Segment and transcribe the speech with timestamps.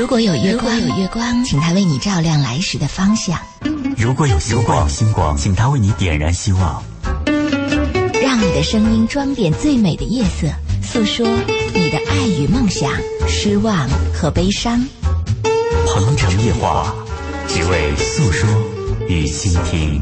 [0.00, 3.36] 如果有月光，有月光，请它为你照亮来时的方向；
[3.98, 6.82] 如果有星光，星光，请它为你点燃希望。
[8.22, 10.48] 让你的声音装点最美的夜色，
[10.82, 11.28] 诉说
[11.74, 12.90] 你的爱与梦想、
[13.28, 14.82] 失望和悲伤。
[15.86, 16.94] 鹏城夜话，
[17.46, 18.48] 只为诉说
[19.06, 20.00] 与倾听。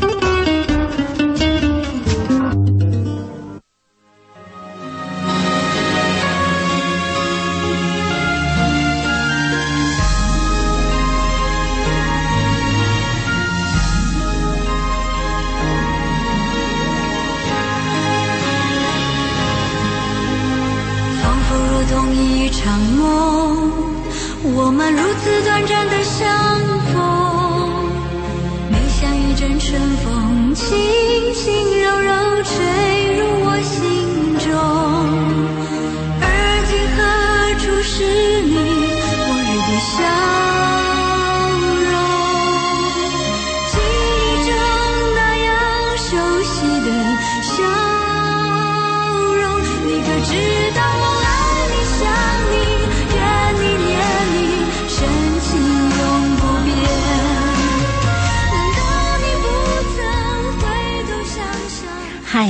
[22.58, 23.70] 场梦
[24.56, 26.26] 我们如此短暂的相
[26.90, 26.92] 逢
[28.68, 30.76] 你像一阵春风轻
[31.34, 32.56] 轻柔柔吹
[33.16, 34.48] 入我心中。
[36.20, 36.26] 而
[36.68, 36.98] 今何
[37.60, 38.37] 处是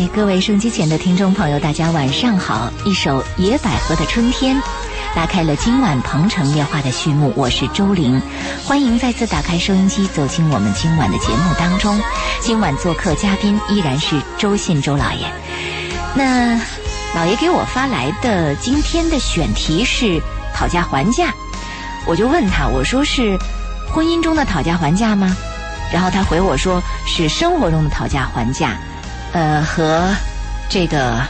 [0.06, 2.70] 各位收音机前的听众朋友，大家晚上好！
[2.84, 4.56] 一首《野百合的春天》，
[5.16, 7.32] 拉开了今晚鹏城夜话的序幕。
[7.34, 8.20] 我是周玲，
[8.64, 11.98] 欢迎再次打开收音机，走进我们今晚的节目当中。
[12.40, 15.26] 今晚做客嘉宾依然是周信周老爷。
[16.14, 16.60] 那
[17.14, 20.20] 老爷给我发来的今天的选题是
[20.54, 21.32] 讨价还价，
[22.06, 23.36] 我就问他，我说是
[23.92, 25.36] 婚姻中的讨价还价吗？
[25.92, 28.76] 然后他回我说是生活中的讨价还价。
[29.32, 30.14] 呃，和
[30.68, 31.20] 这个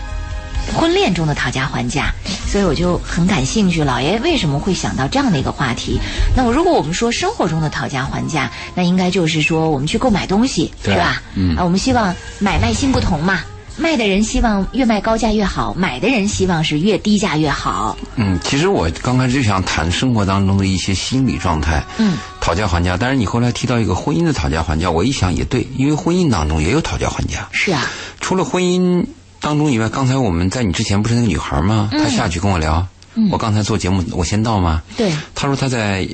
[0.75, 2.13] 婚恋中的讨价还价，
[2.47, 3.83] 所以我就很感兴趣。
[3.83, 5.99] 老爷为什么会想到这样的一个话题？
[6.37, 11.23] 那我如果我们说生活中的讨价还价，那应该就是说我们去购买东西，是吧？
[11.35, 13.41] 嗯，啊，我们希望买卖性不同嘛。
[13.79, 17.97] 卖的人希望越卖高价越好，买的人希望是越低价越好。
[18.17, 21.83] 嗯，其实我刚开始就想谈生活当中的一些心理状态。
[21.99, 22.97] 嗯，讨价还价。
[22.99, 27.49] 但是你后来提到一个婚姻的讨价还价，我一想也对，因为婚姻当中也有讨价还价。
[27.53, 27.87] 是啊。
[28.21, 29.07] 除了婚姻
[29.41, 31.89] 当中以外，刚才我们在你之前不是那个女孩吗？
[31.93, 32.85] 她下去跟我聊。
[33.15, 33.29] 嗯。
[33.31, 34.83] 我刚才做节目，我先到吗？
[34.97, 35.13] 对。
[35.35, 36.07] 她说她在。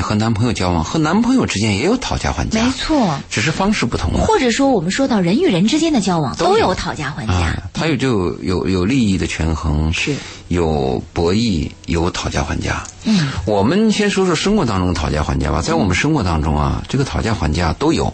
[0.00, 4.24] 和男朋友交往，和男朋友之间也有讨价还价，没错，只是方式不同了。
[4.24, 7.62] 或者说，我们说到人与人之间的交往，都有讨价还价。
[7.74, 10.14] 他有就有有利益的权衡，是
[10.48, 12.82] 有博弈，有讨价还价。
[13.04, 15.60] 嗯，我们先说说生活当中的讨价还价吧。
[15.60, 18.12] 在我们生活当中啊，这个讨价还价都有。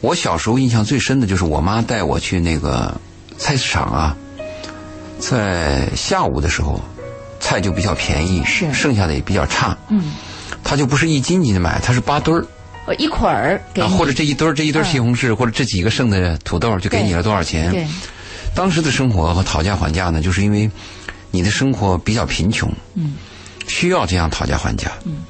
[0.00, 2.94] 我小时候印象最深的就是我妈带我去那个
[3.36, 4.16] 菜市场啊，
[5.18, 6.80] 在下午的时候，
[7.40, 9.76] 菜就比较便宜，是剩下的也比较差。
[9.88, 10.12] 嗯。
[10.64, 12.44] 他就不是一斤斤的买，它是八堆儿，
[12.98, 17.70] 一捆儿给，或者这一堆儿这一堆儿西红柿，或者这几个剩的土豆就给你了多少钱？
[17.70, 17.86] 对，
[18.54, 20.70] 当时的生活和讨价还价呢，就是因为
[21.30, 23.14] 你的生活比较贫穷，嗯，
[23.66, 25.24] 需要这样讨价还价，嗯，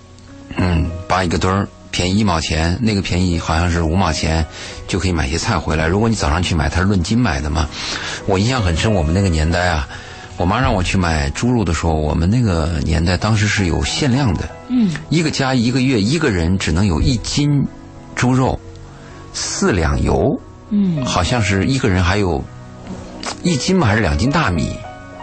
[0.57, 4.45] 嗯，扒一个堆儿便宜一毛钱，那个便宜好像是五毛钱
[4.87, 5.87] 就可以买些菜回来。
[5.87, 7.69] 如果你早上去买，它是论斤买的嘛。
[8.27, 9.89] 我印象很深，我们那个年代啊。
[10.39, 17.67] 我妈让我去买猪肉的时候，我们那个年代当时是有限量的，嗯，一个家一个月一个人只能有一斤
[18.15, 18.59] 猪肉，
[19.33, 20.41] 四两油，
[20.71, 22.43] 嗯，好像是一个人还有
[23.43, 24.71] 一斤嘛还是两斤大米，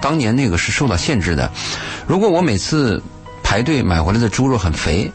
[0.01, 1.49] 当年那个是受到限制的。
[2.05, 3.01] 如果我每次
[3.41, 5.09] 排队买回来的猪肉很肥，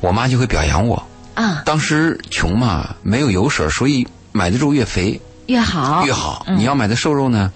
[0.00, 1.02] 我妈就会表扬我
[1.34, 1.62] 啊。
[1.64, 6.44] 当时穷嘛，没有油水，所以买的肉越肥越好，越好。
[6.54, 7.50] 你要买的瘦肉呢？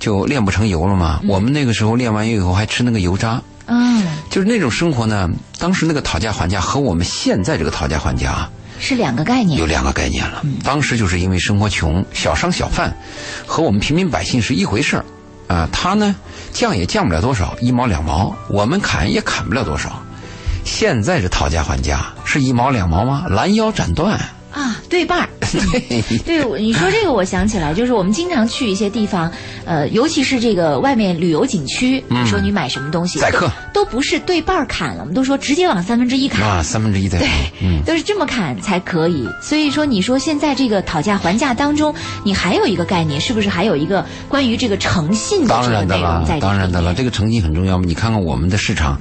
[0.00, 1.20] 就炼不成油了嘛？
[1.28, 3.40] 我们那个时候炼完油以后还吃那个油渣。
[3.66, 5.30] 嗯，就是那种生活呢。
[5.58, 8.48] 当时那个讨价还价和我们现在这个讨价还价
[8.80, 10.42] 是两个概念，有两个概念了。
[10.64, 12.96] 当时就是因为生活穷，小商小贩
[13.46, 15.04] 和我们平民百姓是一回事儿
[15.46, 15.68] 啊。
[15.70, 16.16] 他呢
[16.50, 20.02] 降也降不了多少，一毛两毛；我们砍也砍不了多少。
[20.64, 23.26] 现在是讨价还价，是一毛两毛吗？
[23.28, 24.18] 拦腰斩断。
[25.00, 25.28] 啊，对半儿，
[26.24, 29.30] 对，你说这个，我想起来，就是我们经常去一些地方，
[29.64, 37.20] 呃，尤其是这个外面旅游景区，你说你买什么东西，宰客都不是对半儿砍了，我们都说直接往三分之一砍啊，三分之一对，
[37.62, 39.26] 嗯，都是这么砍才可以。
[39.42, 41.94] 所以说，你说现在这个讨价还价当中，
[42.24, 46.38] 你还有一个概念，是不是还有一个关于这个诚信的这个内容在？
[46.40, 48.98] 当然的了，这个诚信很重要你看看我们的市场，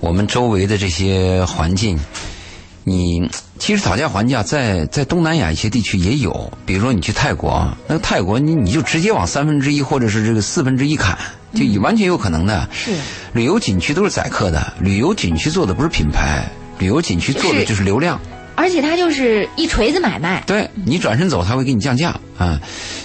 [0.00, 1.98] 我们周围的这些环境。
[2.84, 11.18] 你其实讨价还价，在在东南亚一些地区也有，比如说你去泰国，那个泰国你你就直接往三分之一或者是这个四分之一砍，
[11.54, 12.68] 就也完全有可能的。
[12.72, 12.92] 是
[13.32, 16.44] 旅游景区都是宰客的，旅游景区做的不是品牌，
[16.78, 18.20] 旅游景区做的就是流量。
[18.56, 20.42] 而且它就是一锤子买卖。
[20.46, 22.60] 对你转身走，他会给你降价啊、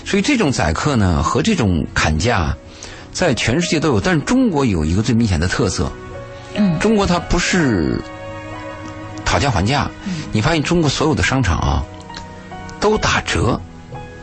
[0.06, 2.56] 所以这种宰客呢和这种砍价，
[3.14, 5.92] 在全世界都有，但是中国有一个最明显的特色，
[6.56, 8.02] 嗯中国它不是
[9.26, 9.90] 讨价还价，
[10.32, 11.84] 你发现中国所有的商场啊
[12.80, 13.60] 都打折，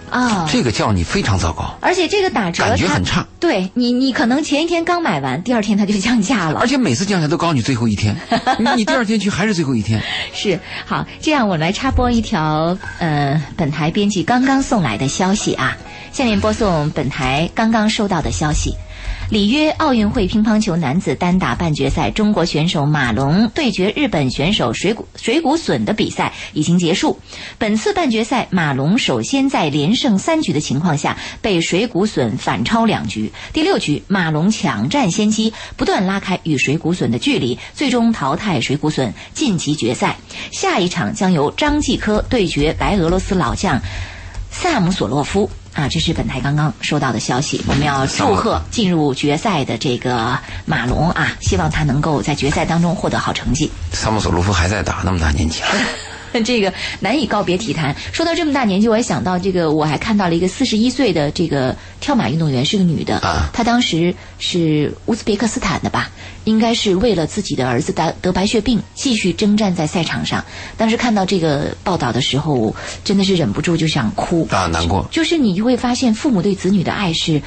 [0.09, 3.27] 啊，这个叫你非常糟糕，而且这个打折感觉很差。
[3.41, 6.67] 对你，你可能前一天刚买完，第二天它就降价了而。
[6.67, 8.17] 且每次降价都告诉你最后一天，
[8.59, 10.01] 你 你第二天去还是最后一天。
[10.33, 15.77] 是好，这样我来插播一条呃，本台编辑刚刚送来的消息啊。
[16.13, 18.77] 下面播送本台刚刚收到的消息。
[19.33, 27.19] 里约奥运会乒乓球男子单打半决赛，中国选手马龙对决日本选手水谷水谷隼的比赛已经结束。
[27.57, 33.33] 本次半决赛，马龙首先在连胜三局的情况下被水谷隼反超两局。
[33.55, 40.19] 第六局，马龙抢占先机，不断拉开与水谷隼的距离，最终淘汰水谷隼晋级决赛。
[40.51, 43.81] 下一场将由张继科对决白俄罗斯老将
[44.51, 45.49] 萨姆索洛夫。
[45.73, 53.71] 啊，这是本台刚刚收到的消息，我们要祝贺进入决赛的这个马龙啊，希望他能够在决赛当中获得好成绩。
[53.93, 55.69] 萨姆索洛夫还在打，那么大年纪了。
[56.45, 57.95] 这个难以告别体坛。
[58.13, 63.19] 说到这么大年纪，我也想到这个，我还看到了一个四十一岁的这个跳马运动员，是个女的。
[63.19, 66.11] 啊她当时是乌兹别克斯坦的吧？
[66.45, 70.45] 应该是为了自己的儿子得得白血病，继续征战在赛场上。
[70.77, 72.75] 当时看到这个报道的时候，
[73.05, 77.41] 真的是忍不住就想哭啊难过就是你就会发现，父母对子女的爱是，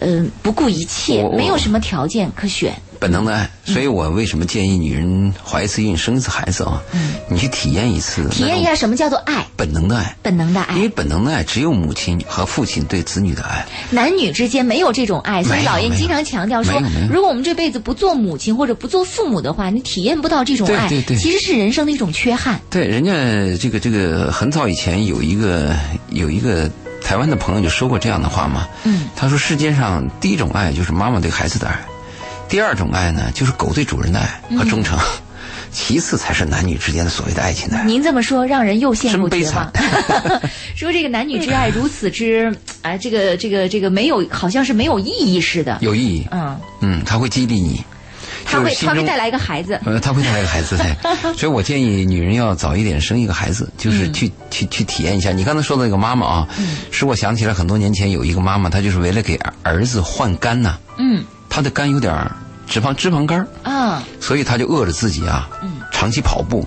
[0.00, 2.74] 呃，不顾一切没有什么条件可选。
[3.02, 6.80] 本能的爱，所以我为什么建议女人怀一次孕、生一次孩子啊？
[7.28, 10.16] 你去体验一次，嗯体验一下什么叫做爱，本能的爱。
[10.22, 10.82] 本能的爱因。
[10.82, 13.66] 为本能的爱只有母亲和父亲对子女的爱。
[13.90, 22.60] 男女之间没有这种爱，所以老燕经常强调说如果我们这辈子不做母亲或者不做父母的话，你体验不到这种爱，对对对其实是人生的一种缺憾。
[22.70, 23.12] 对，人家
[23.60, 25.74] 这个这个很早以前有一个
[26.10, 26.70] 有一个
[27.02, 28.68] 台湾的朋友就说过这样的话嘛。
[28.84, 31.80] 嗯，他说世界上第一种爱就是妈妈对孩子的爱，
[32.52, 34.98] 第二种爱呢就是狗对主人的爱和忠诚，
[35.72, 37.84] 其次才是男女之间的所谓的爱情的爱。
[37.84, 40.42] 您这么说，让人又羡慕真悲绝望惨。
[40.76, 45.78] 说这个男女之爱如此之哎，这个这个这个没有，好像是没有意义似的。
[45.80, 47.82] 有意义，嗯，嗯，它会激励你，
[48.44, 49.80] 他会他会带来一个孩子。
[49.86, 50.94] 呃，他会带来一个孩子，对，
[51.34, 55.32] 所以我建议女人要早一点生一个孩子，就是嗯去、去去体验一下。
[55.32, 56.48] 你刚才说的那个妈妈啊，
[56.90, 62.34] 使我想起来很多年前有一个妈妈，她就是为了给儿子换肝呐、嗯她的肝有点儿
[62.66, 65.46] 脂肪脂肪肝儿，啊，所以他就饿着自己啊，
[65.92, 66.66] 长期跑步，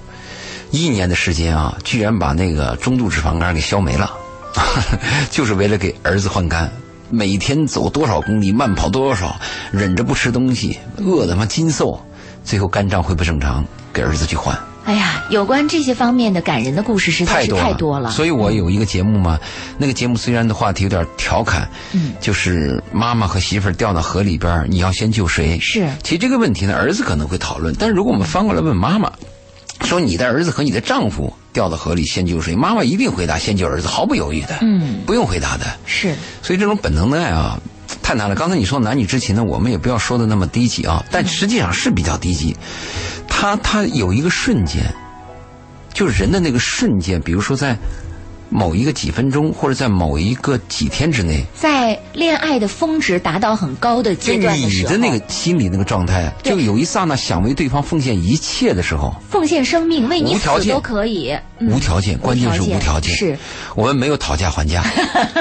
[0.70, 4.12] 一年的时间啊，居然把那个中度脂肪肝给消没了，
[5.32, 6.72] 就是为了给儿子换肝。
[7.10, 9.36] 每天走多少公里，慢跑多少，
[9.72, 12.00] 忍着不吃东西，饿得妈筋瘦，
[12.44, 14.56] 最后肝脏恢复正常，给儿子去换。
[14.86, 18.12] 哎呀，有关这些方面的感人的故事实在是太多了。
[18.12, 19.40] 所以我有一个节目嘛，
[19.80, 25.60] 那个节目虽然的话题有点调侃，嗯，就是妈妈和媳妇儿掉到河里边，你要先救谁？
[25.60, 29.12] 是其实这个问题呢，儿子可能会讨论，但是如果我们翻过来问妈妈，
[29.82, 32.56] 说你的儿子和你的丈夫掉到河里，先救谁？
[32.56, 35.66] 妈妈一定回答先救儿子，毫不犹豫的，嗯，不用回答的。
[35.88, 37.60] 是所以这种本能的爱啊，
[38.04, 38.36] 太难了。
[38.36, 42.56] 刚才你说男女之情呢，我们也不要说的那么低级啊，但实际上是比较低级。
[43.38, 44.82] 他他有一个瞬间，
[45.94, 47.76] 就是人的那个瞬间，比如说在
[48.50, 61.38] 某一个几分钟，或者在某一个几天之内，在恋爱的峰值达到很高的阶就段的时候，你的那个心理那个状态，就有一刹那想为对方奉献一切的时候，奉献生命，为你无条件死都可以。
[61.60, 63.14] 嗯无条件，关键是无条件。
[63.16, 63.38] 是，
[63.76, 64.82] 我们没有讨价还价，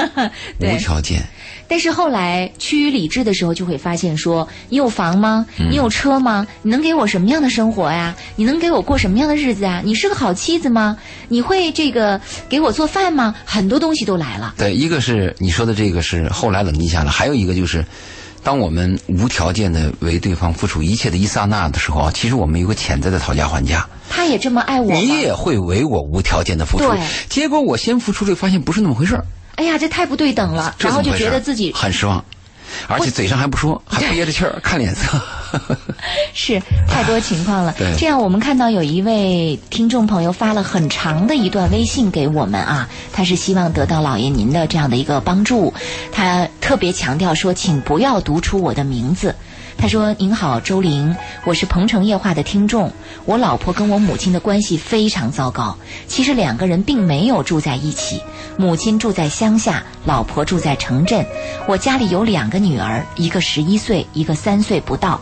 [0.58, 1.22] 对无条件。
[1.74, 5.44] 但是后来趋于理智的时候，就会发现说，你有房吗？
[5.58, 6.46] 嗯你有车吗？
[6.62, 8.14] 你能给我什么样的生活呀？
[8.36, 9.82] 你能给我过什么样的日子啊？
[9.84, 10.96] 你是个好妻子吗？
[11.26, 13.34] 你会这个给我做饭吗？
[13.44, 14.54] 很多东西都来了。
[14.56, 17.84] 对，一个是你说的这个是后来冷静下来，还有一个就是，
[18.44, 24.94] 当我们无条件的为对方付出一切的一刹那的时候啊，其实我们有个潜在的讨价还价，他也这么爱我？
[24.94, 26.84] 你也会为我无条件的付出，
[27.28, 29.24] 结果我先付出了，发现不是那么回事儿，
[29.56, 32.24] 哎呀，这太不对等了，然后就觉得自己很失望，
[32.88, 35.20] 而且嘴上还不说， 还憋着气儿看脸色。
[36.34, 37.94] 是太多情况了 对。
[37.96, 45.72] 这样，我们看到有一位听众朋友发了很长的一段微信给我们啊，他是希望得到老爷您的这样的一个帮助，
[46.10, 49.34] 他特别强调说，请不要读出我的名字。
[49.76, 51.14] 他说：“您好，周玲，
[51.44, 52.90] 我是鹏城夜话的听众。
[53.26, 55.76] 我老婆跟我母亲的关系非常糟糕。
[56.06, 58.20] 其实两个人并没有住在一起，
[58.56, 61.24] 母亲住在乡下，老婆住在城镇。
[61.68, 65.20] 我家里有两个女儿，一个十一岁，一个三岁不到。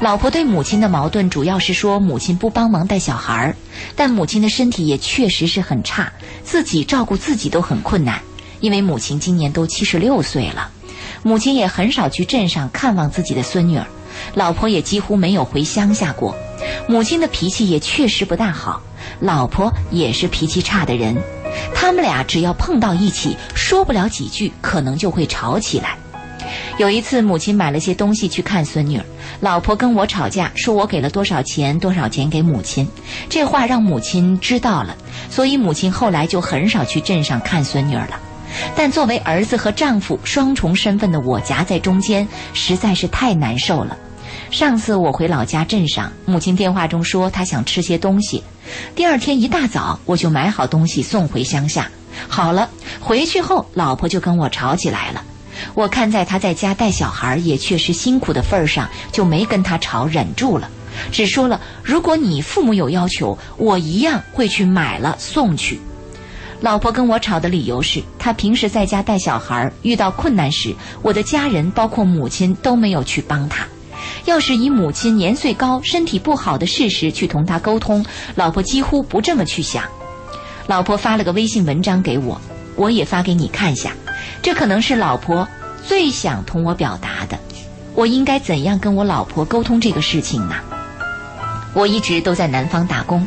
[0.00, 3.56] 老婆对母亲的矛盾主要是说母亲不帮忙带小孩儿，
[3.94, 6.10] 但母亲的身体也确实是很差，
[6.42, 8.18] 自己照顾自己都很困难，
[8.60, 10.70] 因为母亲今年都七十六岁了。”
[11.22, 13.86] 母亲也很少去镇上看望自己的孙女儿，
[14.34, 16.34] 老婆也几乎没有回乡下过。
[16.88, 18.80] 母亲的脾气也确实不大好，
[19.20, 21.16] 老婆也是脾气差的人。
[21.74, 25.96] 他们俩只要碰到一起，说不了几句，可能就会吵起来。
[26.78, 29.04] 有一次，母亲买了些东西去看孙女儿，
[29.40, 32.88] 老婆跟我吵架，说我给了多少钱，多少钱给母亲。
[33.28, 34.96] 这话让母亲知道了，
[35.30, 38.18] 所以母亲后来就很少去镇上看孙女儿了。
[38.76, 43.96] 但作为儿子和丈夫双重身份的我夹在中间，实在是太难受了。
[44.50, 48.42] 上次我回老家镇上，母亲电话中说她想吃些东西，
[48.94, 51.90] 第二天一大早我就买好东西送回乡下。
[52.28, 52.68] 好了，
[53.00, 55.24] 回去后老婆就跟我吵起来了。
[55.74, 60.68] 我看在她在家带小孩也确实辛苦的份上，就没跟她吵，忍住了，
[61.10, 65.80] 只说了如果你父母有要求，我一样会去买了送去。
[66.62, 73.66] 老婆跟我吵的理由是，她平时在家带小孩，遇到困难时，我的家人包括母亲都没有去帮她。
[74.26, 79.82] 要是以母亲年岁高、身体不好的事实去同她沟通，老婆几乎不这么去想。
[80.68, 82.40] 老婆发了个微信文章给我，
[82.76, 83.92] 我也发给你看下。
[84.40, 85.48] 这可能是老婆
[85.84, 87.36] 最想同我表达的。
[87.96, 90.54] 我应该怎样跟我老婆沟通这个事情呢？
[91.74, 93.26] 我一直都在南方打工，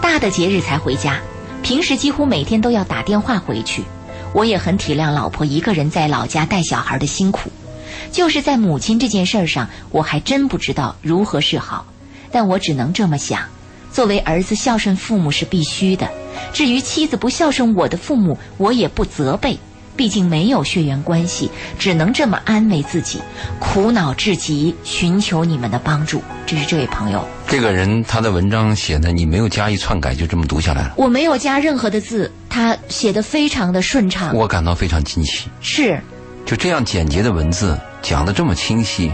[0.00, 1.18] 大的节日才回家。
[1.62, 3.84] 平时几乎每天都要打电话回去，
[4.32, 7.50] 我也很体谅老婆一个人在老家带小孩的辛苦，
[8.10, 11.86] 就是在母亲这件事上，我还真不知道如何是好。
[12.32, 13.42] 但我只能这么想：
[13.92, 16.08] 作为儿子，孝顺父母是必须的。
[16.52, 19.58] 至于妻子不孝顺我的父母，我也不责备。
[20.00, 23.20] 毕竟没有血缘关系，只能这么安慰自己，
[23.58, 26.22] 苦恼至极，寻求你们的帮助。
[26.46, 30.94] 这是这位朋友，这个人他的文章写的，你没有加一篡改，就这么读下来了。
[30.96, 35.50] 我没有加任何的字，他写的非常的顺畅，我感到非常惊奇。
[35.60, 36.00] 是，
[36.46, 39.12] 就这样简洁的文字，讲的这么清晰，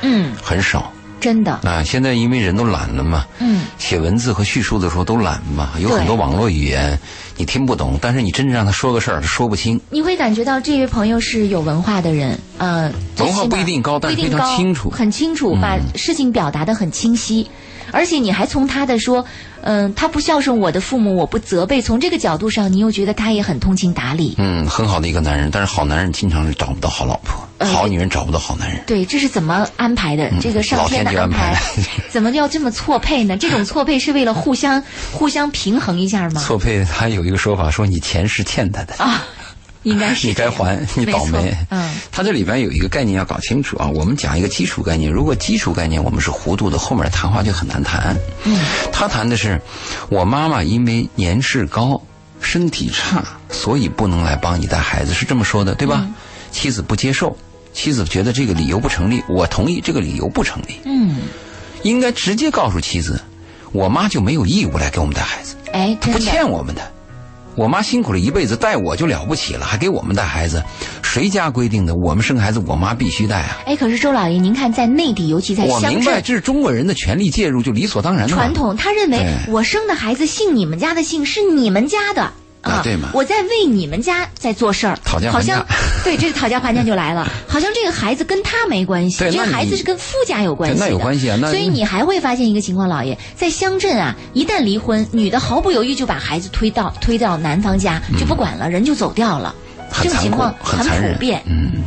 [0.00, 0.90] 嗯，很少。
[1.20, 1.82] 真的啊！
[1.82, 7.00] 现在因为人都懒了嘛，嗯，写文字和叙述的时候都懒嘛，有很多网络语言
[7.36, 9.80] 你听不懂，但是你真正让他说个事儿，他说不清。
[9.90, 17.48] 你会感觉到这位朋友是有文化的人，呃，文化不一定高，但是非常清楚，很清楚，把事情表达的很清晰。
[17.90, 19.24] 而且你还从他的说，
[19.60, 21.80] 嗯，他不孝顺我的父母，我不责备。
[21.80, 24.34] 从这个角度上，你又觉得他也很通情达理。
[24.38, 28.82] 嗯，很好的一个男人，但是好男人经常是找不到好老婆，好女人找不到好男人。
[28.84, 30.28] 对，这是怎么安排的？
[30.40, 31.56] 这个上天的安排，
[32.10, 33.36] 怎么要这么错配呢？
[33.36, 36.40] 这种错配是为了互相互相平衡一下吗？
[36.40, 39.24] 错配，他有一个说法，说你钱是欠他的啊。
[39.82, 41.54] 应该是 你该还，你倒霉。
[41.68, 43.86] 嗯，他这里边有一个概念要搞清楚啊。
[43.86, 48.16] 我们讲一个基础概念，如果基础概念我们是糊涂的，后面谈话就很难谈。
[48.44, 48.58] 嗯，
[48.90, 49.60] 他谈的是
[50.08, 52.00] 我妈妈因为年事高，
[52.40, 56.08] 身体差，所以不能来帮你带孩子，是这么说的，对吧？
[56.50, 57.36] 妻子不接受，
[57.74, 60.80] 妻子觉得这个理由不成立，我同意这个理由不成立。
[60.86, 61.16] 嗯，
[61.82, 63.20] 应该直接告诉妻子，
[63.70, 66.93] 我妈就没有义务来给我们带孩子，哎，不欠我们的。
[67.56, 70.62] 我妈辛苦了一辈子带我就了不起了，还给我们带孩子，
[71.02, 71.94] 谁家规定的？
[71.94, 73.58] 我们生孩子，我妈必须带啊！
[73.66, 78.76] 哎，可是周老爷，您看在内地，尤其在乡镇，我明白这是中国人的权利介入，就理所当然的传统。
[78.76, 82.32] 他认为我生的孩子姓你们家的姓，是你们家的。
[82.64, 83.10] 啊，对吗？
[83.12, 85.64] 我在为你们家在做事儿，讨价还价，
[86.02, 91.38] 对，这个讨价还价就来了，好像这个孩子跟他没关系，这个孩子是跟夫家有关系，那有关系啊。
[91.40, 99.54] 那所以你还会发现一个情况，老爷在乡镇啊，一旦离婚，女的毫不犹豫就把孩子推到推到男方家，就不管了，人就走掉了，
[100.02, 101.42] 这种情况很普遍。
[101.46, 101.84] 嗯，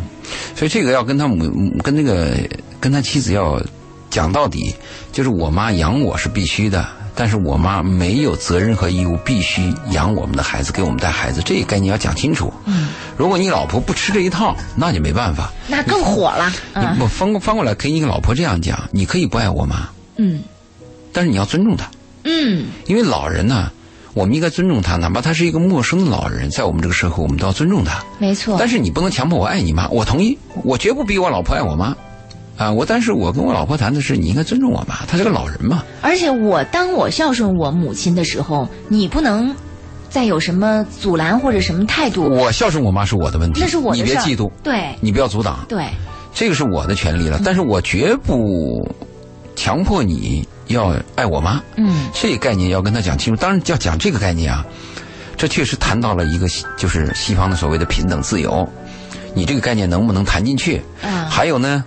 [0.55, 1.37] 所以这个要跟他母
[1.83, 2.37] 跟那个
[2.79, 3.59] 跟他妻子要
[4.09, 4.75] 讲到底，
[5.11, 6.87] 就是我妈养我是必须的。
[7.17, 12.53] 但是我妈没有责任和义务必须养我们的孩子，给我们带孩子，这个概念要讲清楚。
[12.65, 15.51] 嗯，如果你老婆不吃这一套，那就没办法。
[15.67, 16.53] 那更火了。
[16.75, 19.89] 你不翻过翻过来，给你个老婆这样讲，你可以不爱我妈。
[20.17, 20.43] 嗯，
[21.11, 21.89] 但是你要尊重她。
[22.23, 23.71] 嗯，因为老人呢，
[24.13, 28.03] 我们应该尊重他，哪怕他是一个陌生的老人，在我们这个社会，我们都要尊重他。
[28.19, 28.57] 没错。
[28.59, 31.95] 但是你不能强迫我爱你妈，我同意，我绝不逼我老婆爱我妈。
[32.57, 35.83] 啊，我但是我跟我老婆谈的是，你应该尊重我妈，她是个老人嘛。
[36.01, 39.55] 而且我当我孝顺我母亲的时候，你不能
[40.09, 42.23] 再有什么阻拦或者什么态度。
[42.23, 45.65] 我孝顺我妈是我的问题，那是我的你别嫉妒，对，你不要阻挡。
[45.69, 45.85] 对，
[46.33, 48.89] 这个是我的权利了，但是我绝不
[49.55, 51.61] 强迫你要爱我妈。
[51.75, 53.39] 嗯这个概念要跟他讲清楚。
[53.39, 54.65] 当然要讲这个概念啊，
[55.35, 58.67] 这确实谈到了一个西就是西方的所谓的平等自由，
[59.35, 60.81] 你这个概念能不能谈进去？
[61.03, 61.83] 啊，还有呢，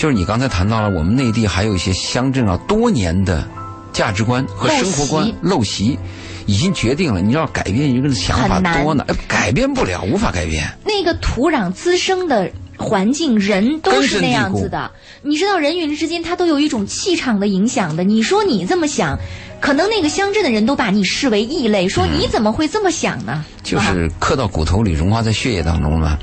[0.00, 3.46] 就是你刚才谈到了我们内地还有一些乡镇啊，多年的
[3.92, 5.98] 价值观和生活观陋习。
[6.46, 10.66] 已经决定了，你要改变一个人的想法多难，呃改变不了，无法改变。
[10.86, 14.90] 那个土壤滋生的环境，人都是那样子的。
[15.20, 18.02] 你知道，人与人之间他都有一种气场的影响的。
[18.02, 19.18] 你说你这么想，
[19.60, 23.44] 可能那个乡镇的人都把你视为异类，说你怎么会这么想呢？
[23.62, 26.18] 就是刻到骨头里，融化在血液当中了。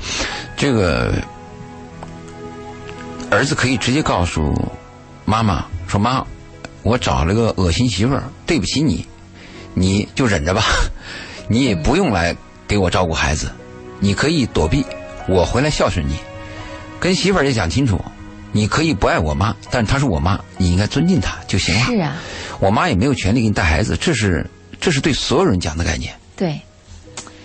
[0.56, 1.14] 这个
[3.30, 4.54] 儿子可以直接告诉
[5.24, 6.24] 妈妈说：“妈，
[6.82, 9.06] 我找了个恶心媳妇儿，对不起你，
[9.74, 10.62] 你就忍着吧，
[11.48, 12.34] 你也不用来
[12.66, 13.50] 给我照顾孩子，
[14.00, 14.84] 你可以躲避，
[15.28, 16.16] 我回来孝顺你。
[16.98, 18.00] 跟媳妇儿也讲清楚，
[18.50, 21.84] 你可以不爱我妈，但是她是我妈，你应该尊敬她就行了。
[21.84, 22.16] 是啊，
[22.58, 24.48] 我妈也没有权利给你带孩子，这是
[24.80, 26.14] 这是对所有人讲的概念。
[26.34, 26.58] 对，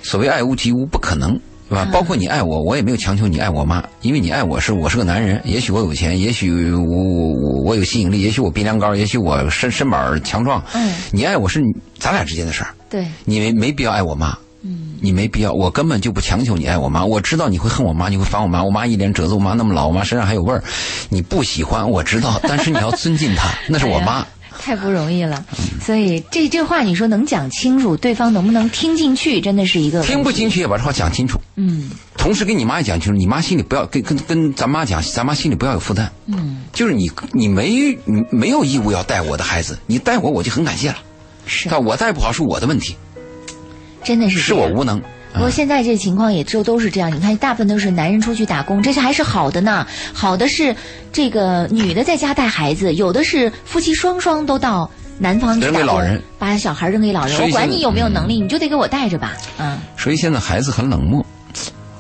[0.01, 1.37] 所谓爱屋及乌，不可能，
[1.73, 1.89] 是吧？
[1.91, 10.63] 包括你爱我，我也没有强求你爱我妈，因为你爱我是我是个男人，也许我有钱，也许我我我我有吸引力，也许我鼻梁高，也许我身身板儿强壮。
[10.73, 11.61] 嗯，你爱我是
[11.97, 14.37] 咱俩之间的事儿，对，你没没必要爱我妈。
[14.65, 17.03] 嗯，你没必要，我根本就不强求你爱我妈。
[17.03, 18.63] 我知道你会恨我妈，你会烦我妈。
[18.63, 20.63] 我妈一脸褶子，我妈那么老，我妈身上还有味儿，
[21.09, 24.25] 你不喜欢，我知道，但是你要尊敬她，那是我妈。
[24.63, 25.46] 太不容易了。
[25.82, 31.38] 所以这这话你说能讲清楚，对方能不能听进去，真的是一个听不进去也把这话讲清楚。
[31.58, 36.10] 嗯同时跟你妈也讲清楚，你妈心里不要跟跟跟咱妈讲，咱妈心里不要有负担。
[36.27, 40.98] 嗯，就是你你没你没有义务要带我的孩子，你带我我就很感谢了。
[41.46, 42.96] 是，但我带不好是我的问题，
[44.05, 45.01] 真的是是我无能。
[45.33, 49.85] 不过现在这情况也就都是这样，你看大部分都是男人出去打工，这是还是好的呢。
[50.13, 50.75] 好的是
[51.11, 57.41] 这个女的在家带孩子，有的是夫妻双双都到南方去打工，扔给老人把小孩扔给老人。
[57.41, 59.33] 我管你有没有能力，你就得给我带着吧。
[59.59, 61.25] 嗯所以现在孩子很冷漠。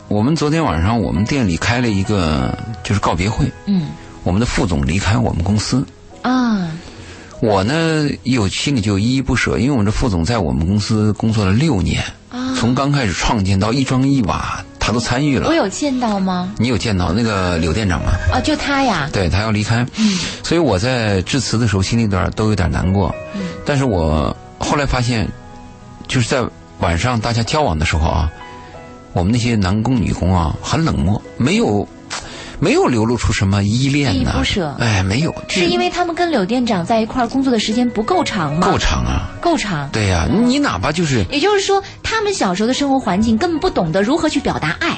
[0.09, 3.87] 我们昨天晚上我们店里开了一个就是告别会，嗯
[4.23, 5.83] 我们的副总离开我们公司，
[6.21, 6.69] 啊
[7.41, 12.22] 我呢有心里就依依不舍，因为我们这副总在我们公司工作了六年，啊，
[12.57, 15.53] 从刚开始创建到一砖一瓦，他都参与了我。
[15.53, 16.51] 有见到吗？
[16.57, 18.11] 你有见到那个柳店长吗？
[18.31, 19.09] 啊，就他呀。
[19.13, 23.13] 对他要离开，嗯所以我在致辞的时候心里边都有点难过。
[23.35, 25.27] 嗯但是我后来发现，
[26.07, 26.43] 就是在
[26.79, 28.29] 晚上大家交往的时候啊，
[29.13, 31.87] 我们那些男工女工啊很冷漠，没有
[32.63, 38.65] 没有流露出什么依恋呐、依依不舍哎，没有，是因为他们跟柳店长在一块儿工作的时间不够长吗？
[38.65, 39.29] 够长啊。
[39.41, 39.89] 够长。
[39.91, 44.97] 对呀、你哪怕就是也就是说，他们小时候的生活环境根本不懂得如何去表达爱。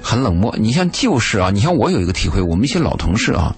[0.00, 0.56] 很冷漠。
[0.58, 3.54] 你像旧事啊，你像我有一个体会，我们一些老同事啊，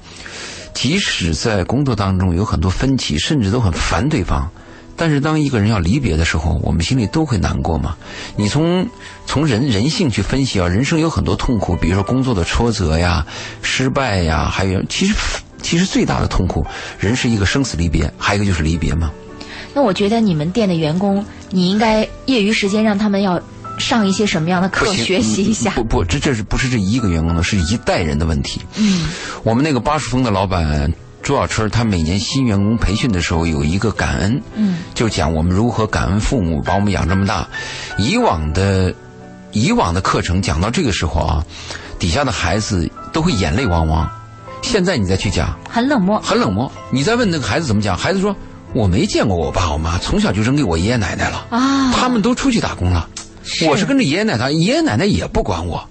[0.73, 4.51] 即使在工作当中有很多分歧，甚至都很烦对方，
[4.97, 7.97] 但是当一个人要离别的时候，我们心里都会难过嘛。
[8.37, 8.87] 你从
[9.27, 13.27] 从人人性去分析啊，人生有很多痛苦，比如说工作的挫折呀、
[13.63, 15.15] 失败呀，还有其实
[15.61, 16.65] 其实最大的痛苦，
[16.99, 19.11] 人是一个生死离别，还有一个就是离别嘛。
[19.73, 23.41] 那我觉得你们店的员工，你应该业余时间让他们要
[23.79, 25.73] 上一些什么样的课，学习一下。
[25.73, 28.61] 不不，这这是不是这一个员工的，是一代人的问题。
[28.77, 29.09] 嗯
[29.43, 30.93] 我们那个巴蜀丰的老板
[31.25, 37.49] 朱小春，他每年新员工培训的时候有一个感恩，嗯就讲我们如何感恩父母把我们养这么大。
[37.97, 38.95] 以往的
[39.53, 41.43] 以往的课程讲到这个时候啊，
[41.99, 44.07] 底下的孩子都会眼泪汪汪。
[44.61, 46.21] 现在你再去讲，很冷漠。
[46.21, 46.71] 很冷漠。
[46.91, 48.37] 你再问那个孩子怎么讲，孩子说
[48.75, 53.09] 我没见过我爸我妈，从小就扔给我爷爷奶奶了，啊，他们都出去打工了，
[53.43, 55.89] 是我是跟着爷爷奶奶，爷爷奶奶也不管我，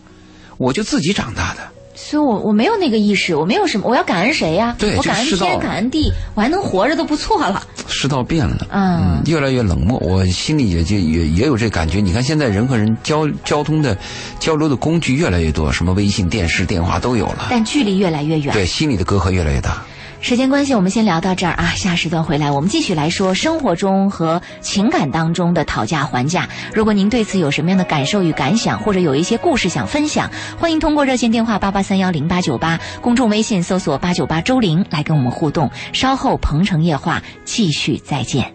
[0.57, 1.72] 我就自己长大的。
[1.95, 7.61] 所以我我没有那个意识，我没有什么，我要感恩谁呀、对我感恩天，感恩地，我还能活着都不错了。
[7.87, 11.99] 世道变了，嗯越来越冷漠，我心里也就也也有这感觉。
[11.99, 13.97] 你看现在人和人交交通的
[14.39, 18.53] 交流的工具越来越多，什么微信、电视、电话都有了，但距离越来越远。
[18.53, 19.83] 对，心里的隔阂越来越大。
[20.23, 21.73] 时间关系，我们先聊到这儿啊。
[21.75, 26.47] 下时段回来，我们继续来说生活中和情感当中的讨价还价。
[26.73, 35.69] 如果您对此有什么样的感受与感想，或者有一些故事想分享，欢迎通过热线电话八八三幺零八九八，公众微信搜索八九八周玲来跟我们互动。
[35.91, 38.53] 稍后鹏城夜话继续再见。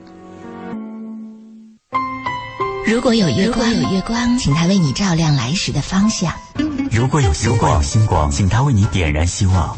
[2.86, 6.32] 如果有月光，有月光，请它为你照亮来时的方向，
[6.90, 9.76] 如果有星光，有星光，请它为你点燃希望。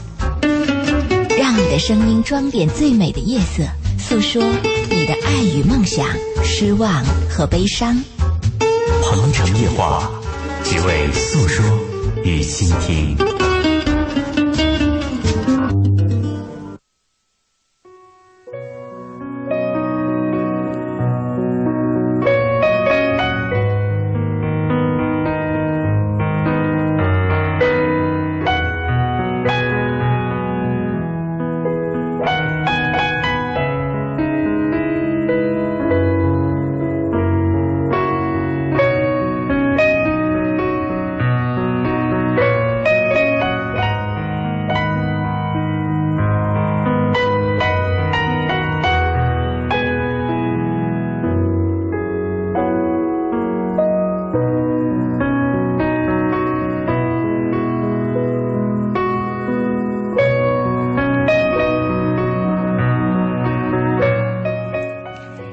[1.53, 3.65] 让你的声音装点最美的夜色，
[3.99, 4.41] 诉说
[4.89, 6.07] 你的爱与梦想、
[6.45, 8.01] 失望和悲伤。
[9.03, 10.09] 鹏城夜话，
[10.63, 11.65] 只为诉说
[12.23, 13.40] 与倾听。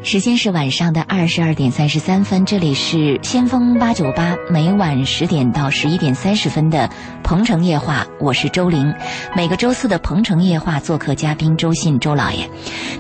[0.08, 6.88] 时间是晚上的二十二点三十三分，这里是先锋八九八，每晚十点到十一点三十分的
[7.24, 8.94] 《鹏城夜话》，我是周玲。
[9.36, 12.50] 每个周四的《鹏城夜话》做客嘉宾周信周老爷。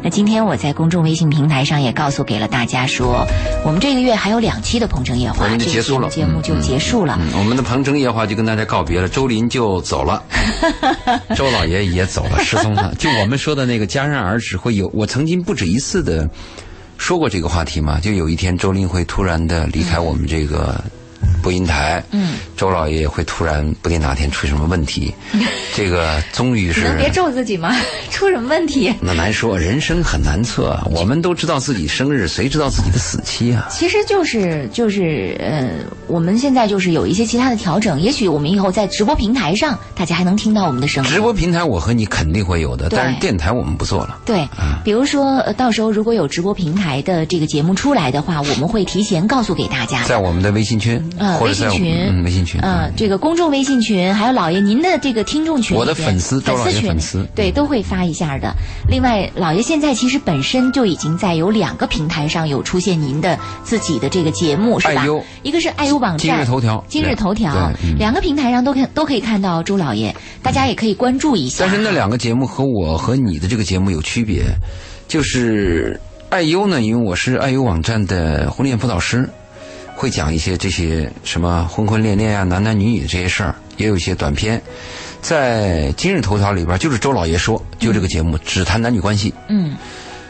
[0.04, 3.26] 那今天我在公众微信平台上也告诉给了大家说，
[3.64, 7.18] 我们这个月还有两期的《鹏城夜话》，就结束了，节目就结束了。
[7.38, 10.22] 我们的《鹏城夜话》就跟大家告别了，周林就走了，
[11.38, 12.94] 周老爷也走了，失踪了。
[13.00, 16.30] 就我们说的那个戛然而止，会有我曾经不止一次的。
[16.98, 18.00] 说过这个话题吗？
[18.00, 20.84] 就有一天周林会突然的离开我们这个。
[21.42, 25.14] 播音台，嗯，周老爷会突然不定哪天出什么问题，
[25.76, 27.76] 这个终于是能别咒自己吗？
[28.12, 28.94] 出什么问题？
[29.00, 30.80] 那难说，人生很难测。
[30.92, 33.68] 我们都知道自己生日，谁知道自己的死期啊？
[33.70, 35.70] 其实就是就是呃，
[36.08, 41.10] 我们现在就是有一些其他的调整，也许我们以后在直播平台上，大家还能听到我们的声音。
[41.10, 44.20] 直播平台我和你肯定会有的，但是电台我们不做了。
[44.26, 44.48] 对，
[44.84, 50.98] 比如说到时候如果有直播平台的这个节目出来的话，我们会提前告诉给大家，在我们的微信群。
[51.42, 58.54] 微信群，微信群，嗯，这个公众微信群，还有老爷您的这个听众群，我的粉丝，粉丝群，粉丝，对，都会发一下的。
[58.88, 65.06] 另外，老爷现在其实本身就已经在有两个平台上有出现您的自己的这个节目，是吧？
[65.44, 71.66] 一个是爱优网站，今日头条，今日头条，两个平台上都看都可以看到周老爷，大家也可以关注一下。
[71.66, 74.44] 但是那两个节目和我和你的这个节目有区别，
[75.08, 79.28] 就是爱优呢，因为我是爱优网站的婚恋辅导师。
[79.98, 84.62] 会讲一些这些什么婚婚恋恋啊、男男女女的这些事儿，也有一些短片，
[85.24, 89.34] 在今日头条里边，就是周老爷说，就这个节目只谈男女关系。
[89.50, 89.76] 嗯，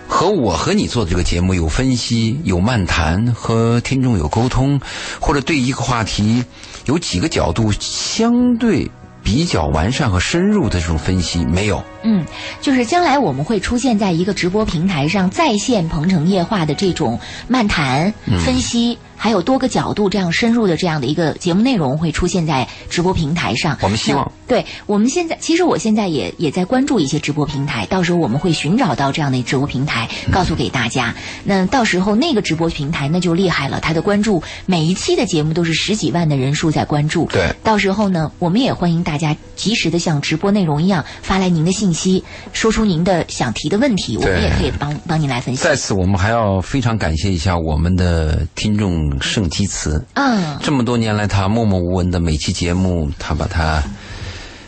[0.07, 4.79] 和我和你做的这个节目有分析、有漫谈，和听众有沟通，
[5.19, 6.45] 或者对一个话题
[6.85, 8.89] 有几个角度相对。
[9.23, 11.83] 比较完善和深入的这种分析没有。
[12.01, 12.25] 嗯，
[12.61, 18.13] 就是将来我们会出现在一个直播平台上，在线《鹏城夜话》的这种漫谈
[18.45, 23.77] 分析，还有多个角度这样深入的这样的一个节目内容会出现在直播平台上。
[23.81, 31.13] 我们希望，对我们现在，其实我现在也也在关注一些直播平台，到时候我们会寻找到这样的直播平台，告诉给大家。
[31.43, 37.25] 那到时候那个直播平台那就厉害了，它的关注每一期的节目都是十几万的人数在关注。
[37.25, 39.17] 对，到时候呢，我们也欢迎大。
[39.17, 45.63] 大家及时的像直播内容一样发来您的信息，说出您的想提的问题，我们也可以帮帮您来分析。
[45.63, 50.03] 在此，我们还要非常感谢一下我们的听众盛基茨。
[50.13, 53.83] 嗯，这么多年来，他默默无闻的每期节目，他把它，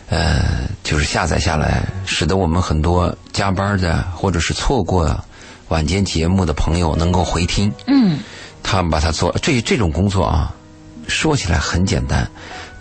[0.08, 5.18] 呃，就是下载下来，使得我们很多加班的或者是错过
[5.68, 7.72] 晚间节目的朋友能够回听。
[7.86, 8.18] 嗯，
[8.62, 10.54] 他把它做这这种工作啊，
[11.06, 12.28] 说起来很简单。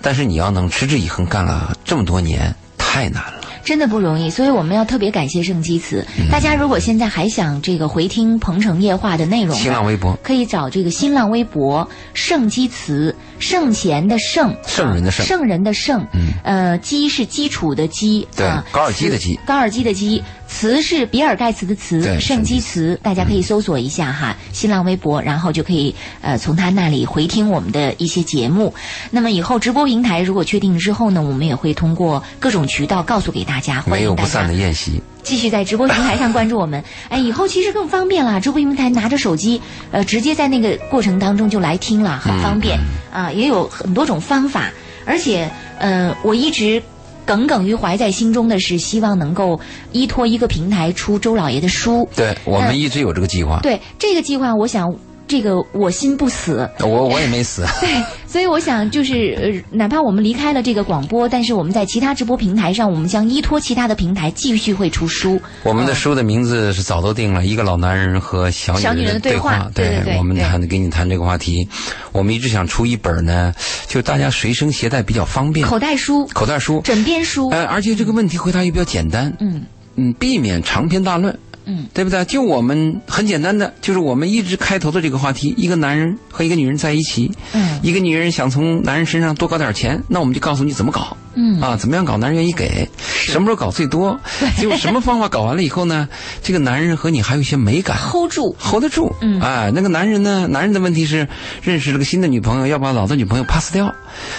[0.02, 4.30] 但是你要能持之以恒干了这么多年，太难了，真的不容易。
[4.30, 6.06] 所以我们要特别感谢盛基慈。
[6.32, 20.24] 大家如果现在还想这个回听《鹏城夜话》的内容，新浪微博可以找这个新浪微博盛基慈，圣贤的圣，圣人的圣，圣人的圣，嗯，呃，基是基础的基，对，高尔基的基，高尔基的基。
[20.52, 28.74] 词是比尔盖茨的词，圣基词，大家可以搜索一下哈，新浪微博，然后就可以呃从他那里回听我们的一些节目。
[29.12, 33.84] 那么以后直播平台如果确定之后呢，我们也会通过各种渠道告诉给大家。
[33.88, 36.84] 没有不散的宴席，继续在直播平台上关注我们。
[37.10, 42.78] 哎，以后其实更方便了，直播平台拿着手机，呃，直接在那个过程当中就来听了，很方便
[43.14, 44.72] 啊，也有很多种方法。
[45.06, 46.82] 而且，呃，我一直。
[47.30, 49.60] 耿耿于怀在心中的是，希望能够
[49.92, 52.10] 依托一个平台出周老爷的书。
[52.16, 53.60] 对我们一直有这个计划。
[53.62, 54.92] 对这个计划，我想。
[55.30, 57.64] 这个我心不死，我我也没死。
[57.80, 65.40] 对，所以我想就是呃，哪怕我们离开了这个广播，但是我们在其他直播平台上，我们将依托其他的平台继续会出书。
[65.62, 69.70] 我们的书的名字是早都定了，一个老男人和小女人的对话。
[69.76, 71.70] 对对对，我们谈给你谈这个话题，
[72.12, 73.54] 我们一直想出一本呢，
[73.88, 75.64] 就大家随身携带比较方便。
[75.64, 77.50] 口袋书，口袋书，枕边书。
[77.52, 79.32] 呃，而且这个问题回答也比较简单。
[79.40, 79.62] 嗯
[79.96, 81.38] 嗯，避免长篇大论。
[81.70, 82.26] 嗯，对不对？
[82.26, 91.62] 就我们很简单的，就是我们一直开头的这个话题：一个男人和一个女人在一起，嗯，一个女人想从男人身上多搞点钱，那我们就告诉你怎么搞，嗯。
[91.62, 94.20] 啊，怎么样搞男人愿意给，什么时候搞最多，
[94.62, 96.08] 就什么方法搞完了以后呢，
[96.44, 101.28] 这个男人和你还有一些美感，hold 住，hold 得住，嗯，哎，那个男人呢，男人的问题是
[101.64, 103.94] 认识了个新的女朋友，要把老的女朋友 pass 掉，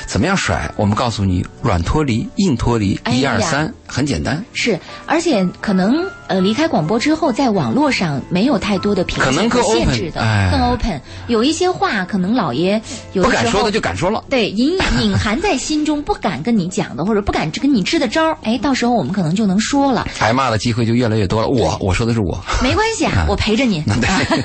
[0.06, 0.70] 怎么样甩？
[0.76, 4.44] 我们告诉你，软脱离，硬脱离，一二三，很简单。
[4.52, 6.04] 是，而且可能。
[6.30, 11.00] 呃离开广播之后，在网络上没有太多的评可能更价和限 open，制的，哎更 open。
[11.26, 12.80] 有一些话可能老爷
[13.14, 14.22] 有的时候不敢说的就敢说了。
[14.30, 20.06] 对，隐隐含在心中，不敢跟你讲的，或者不敢跟你支的招儿，哎，到时候我们可能就能说了。
[20.18, 21.48] 挨骂的机会就越来越多了。
[21.48, 23.82] 我我说的是我，没关系啊，我陪着你。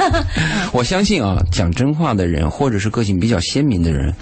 [0.71, 4.13] 我相信啊，讲真话的人，或者是个性比较鲜明的人，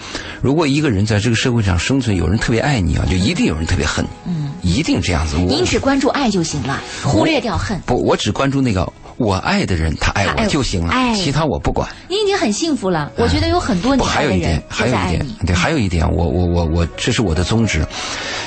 [0.42, 4.10] 如果一个人在这个社会上生存，有人特别爱你啊，就一定有人特别恨你。
[4.26, 5.38] 嗯，一定这样子。
[5.38, 7.80] 您只关注爱就行了，忽略掉恨。
[7.86, 11.88] 不，我只关注那个我爱的人，他爱我我就行了，哎其他我不管。
[12.10, 15.28] 你已经很幸福了，我觉得有很多你不，还爱的人有一点，还有一点。
[15.46, 17.86] 对，还有一点，我我我我，这是我的宗旨。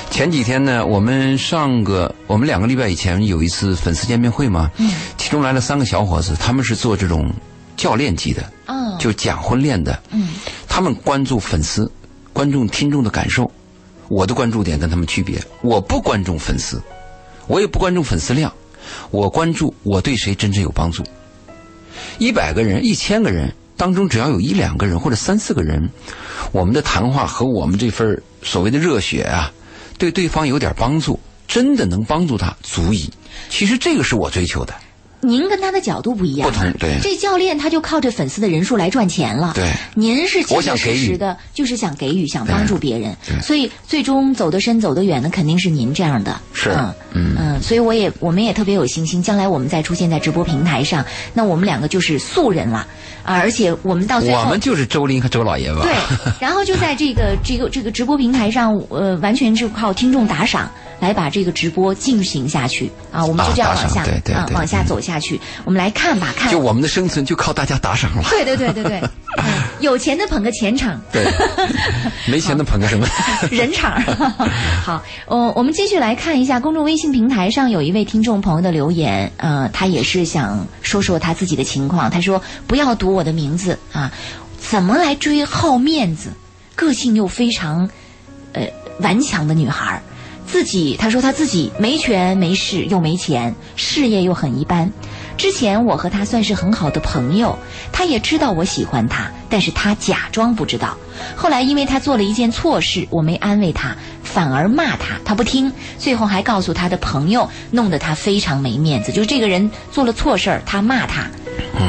[0.09, 7.31] 前几天呢，我们上个我们两个礼拜以前有一次粉丝见面会嘛，嗯，其中来了三个小伙子，他们是做这种
[7.75, 10.29] 教练级的，嗯，就讲婚恋的，嗯，
[10.67, 11.91] 他们关注粉丝、
[12.33, 13.49] 观众听众的感受。
[14.09, 16.81] 我的关注点跟他们区别，我不关注粉丝，
[17.47, 18.49] 我也不关注粉丝量，
[19.11, 21.03] 我关注我对谁真正有帮助。
[22.17, 25.89] 一百个人、一千个人当中，只要有一两个人或者三四个人，
[26.51, 29.51] 我们的谈话和我们这份所谓的热血啊，
[29.97, 33.09] 对对方有点帮助，真的能帮助他，足矣。
[33.49, 34.73] 其实这个是我追求的。
[35.27, 36.97] 您跟他的角度不一样啊，不同对。
[37.01, 39.51] 这教练他就靠着粉丝的人数来赚钱了。
[39.53, 39.69] 对。
[39.93, 43.13] 您是切切实实的，就是想给予，想帮助别人。
[43.41, 46.39] 所以最终走得深、走得远的肯定是您这样的。
[46.53, 46.69] 是。
[46.69, 47.35] 嗯嗯。
[47.37, 52.87] 嗯，所以我也我们也特别有信心，将来我们再出现在直播平台上，那我们两个就是素人了
[53.27, 53.39] 啊！
[53.39, 55.81] 而且我们到最后我们就是周林和周老爷吧？
[55.83, 55.93] 对，
[56.39, 68.23] 然后就在这个这个这个直播平台上，呃，完全是靠听众打赏来把这个直播进行下去啊，我们就这样往下啊对对对往下走下去，我们来看吧，看就我们的生存就靠大家打赏了。
[68.29, 69.09] 对对对对对，嗯
[69.79, 71.23] 有钱的捧个钱场，对，
[72.27, 73.07] 没钱的捧个什么？
[73.51, 74.01] 人场。
[74.83, 82.09] 好，呃，我们继续来看一下公众微信平台上有一位听众朋友的留言，呃，他也是想说说他自己的情况。
[82.09, 84.11] 他说：“不要读我的名字啊，
[84.59, 86.31] 怎么来追好面子，
[86.75, 87.89] 个性又非常，
[88.53, 88.67] 呃，
[88.99, 90.01] 顽强的女孩儿。”
[90.47, 94.89] 自己，他说他自己没权没势又没钱，事业又很一般。
[95.37, 97.57] 之前我和他算是很好的朋友，
[97.91, 100.97] 他也知道我喜欢他，但是他假装不知道。
[101.35, 109.11] 后来因为他做了一件错事，我没安慰他，反而骂他，他不听，最后还告诉他的朋友，弄得他非常没面子。
[109.11, 111.27] 就是这个人做了错事儿，他骂他，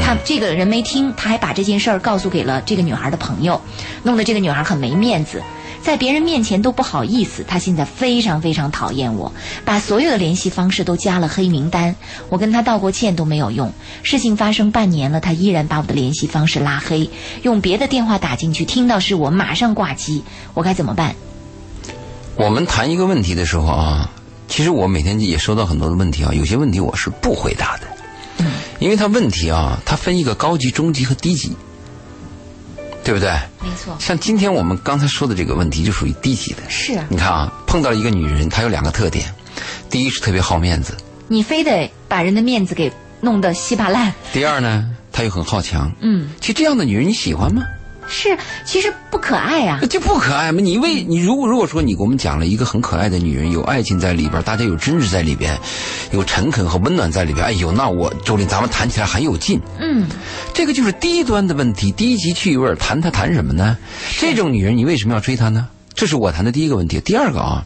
[0.03, 3.61] 他这个人没听，他还把这件事儿告诉给了这个女孩的朋友，
[4.03, 5.43] 弄得这个女孩很没面子。
[5.83, 9.33] 在别人面前都不好意思，他现在非常非常讨厌我，
[9.65, 11.97] 把所有的联系方式都加了黑名单。
[12.29, 17.09] 我跟他道过歉都没有用，事情发生半年了，他依然把我的联系方式拉黑，
[17.43, 21.15] 用别的电话打进去，听到是我马上挂机，我该怎么办？
[22.37, 24.11] 我们谈一个问题的时候啊，
[24.47, 28.45] 其实我每天也收到很多的问题啊，有些问题我是不回答的，
[28.79, 31.57] 因为他问题啊，他分一个高级、中级和低级，
[33.09, 33.31] 对不对？
[33.63, 36.59] 没错，像今天我们刚才说的这个问题就属于低级的。
[36.69, 39.35] 是啊你看啊，碰到了一个女人，她有两个特点，
[39.89, 40.95] 第一是特别好面子，
[41.27, 42.93] 你非得把人的面子给
[43.23, 44.13] 弄得稀巴烂。
[44.31, 45.91] 第二呢，她又很好强。
[46.01, 47.63] 嗯，其实这样的女人你喜欢吗？
[48.09, 49.87] 是，其实不可爱啊那。
[49.87, 50.61] 就不可爱吗？
[50.61, 55.59] 你为你如果如果说你给我们讲了一个很可爱的女人，有爱情在里边，大家有真挚在里边，
[56.11, 59.61] 有诚恳和温暖在里边，哎呦，那我周林咱们谈起来很有劲。
[59.79, 60.09] 嗯，
[60.55, 63.77] 这个就是低端的问题，低级趣味，谈它谈什么呢？
[64.19, 65.69] 这种女人你为什么要追她呢？
[65.95, 67.01] 这是我谈的第一个问题。
[67.01, 67.65] 第二个啊，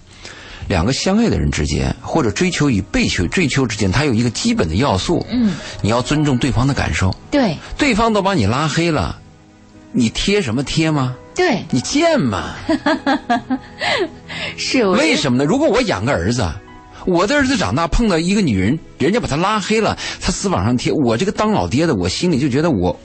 [0.69, 5.53] 两个相爱的人之间，或者追求与被求追求之间，它有一个基本的要素，嗯，
[5.83, 7.15] 你要尊重对方的感受。
[7.31, 9.19] 对对方都把你拉黑了，
[9.93, 11.15] 你贴什么贴吗？
[11.35, 12.55] 对，你贱吗？
[14.57, 14.85] 是。
[14.85, 15.45] 我为什么呢？
[15.45, 16.47] 如果我养个儿子，
[17.07, 22.99] 我的儿子长大碰到一个女人，人家把他拉黑了，他死往上贴，我这个当老爹的，我心里就觉得我，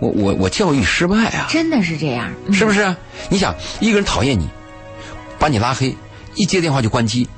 [0.00, 2.32] 我我我教育失败啊，真的是这样？
[2.46, 2.94] 嗯是不是？
[3.28, 4.48] 你想，一个人讨厌你，
[5.38, 5.94] 把你拉黑，
[6.36, 7.28] 一接电话就关机。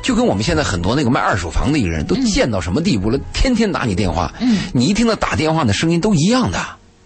[0.00, 6.58] 就跟我们现在很多那个卖二手房的一个人都贱到什么地步了，天天打你电话，嗯你一听到打电话的声音都一样的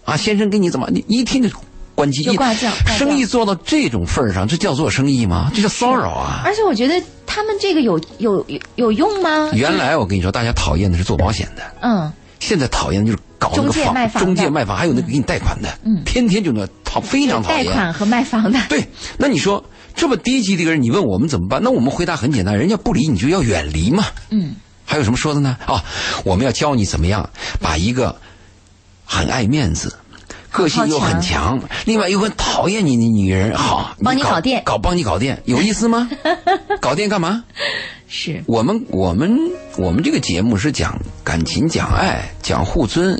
[0.05, 1.49] 啊，先生给你怎么，你你一听就
[1.95, 5.51] 关机，就挂掉生意做到这种份儿上，这叫做生意吗？
[5.53, 6.41] 这叫骚扰啊！
[6.43, 9.49] 而且我觉得他们这个有有有有用吗？
[9.53, 17.65] 原来我跟你说，大家讨厌的是做保险的，嗯，现在讨厌的就是搞那个中介卖房中介卖房，还有那个给你贷款的，嗯天天就那讨非常讨厌。
[17.65, 18.83] 贷款和卖房的，对，
[19.17, 19.63] 那你说
[19.95, 21.61] 这么低级的一个人，你问我们怎么办？
[21.63, 24.05] 那我们回答很简单，人家不理你就要远离嘛。
[24.31, 25.55] 嗯，还有什么说的呢？
[25.67, 25.83] 啊，
[26.25, 27.29] 我们要教你怎么样
[27.61, 28.15] 把一个
[29.05, 29.95] 很爱面子。
[30.51, 36.07] 个性又很强，另外又很讨厌你的女人，好，帮你搞店搞帮你搞店，有意思吗？
[36.79, 37.43] 搞店干嘛？
[38.13, 38.43] 是。
[38.45, 39.35] 我们我们
[39.75, 43.19] 我们这个节目是讲感情、讲爱、讲互尊、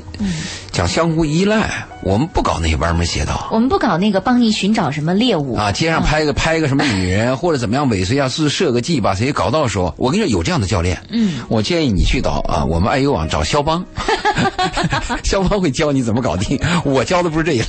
[0.70, 1.68] 讲相互依赖，
[2.04, 3.48] 我们不搞那些歪门邪道。
[3.50, 5.56] 我们不搞那个帮你寻找什么猎物。
[5.56, 13.84] 啊，街上拍个拍个什么女人，或者怎么样尾随啊，是设个计把谁搞到的时候，我跟你说有这样的教练，嗯，我建议你去找啊，我们爱优网找肖邦，
[15.24, 17.66] 肖邦会教你怎么搞定，我教的不是这一类。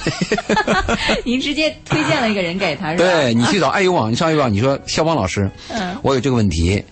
[1.26, 3.04] 您直接推荐了一个人给他，是吧？
[3.04, 6.84] 对你去找爱优网，你上爱优网，你说肖邦老师，嗯，我有这个问题，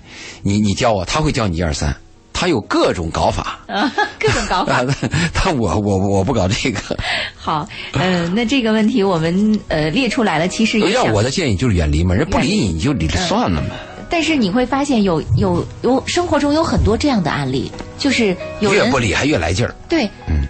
[0.43, 1.95] 你你教我，他会教你一二三。
[2.35, 3.59] 他有各种搞法，
[4.19, 4.83] 各种搞法，
[5.33, 6.79] 但我我我不搞这个。
[7.37, 13.67] 好，嗯，那这个问题我们呃列出来了，其实要我的建议就是远离嘛，人不理你，你就理了算了嘛。
[14.09, 19.73] 但是你会发现有有有生活中有很多这样的案例，就是有越不理还越来劲儿。
[19.87, 20.45] 对，嗯，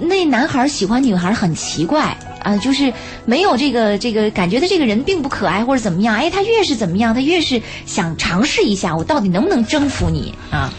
[0.00, 2.92] 那男孩喜欢女孩很奇怪啊，就是
[3.24, 10.72] 没有这个这个感觉他这个人并不可爱或者怎么样，哎，他越是怎么样，他越是想尝试一下，我到底能不能征服你啊？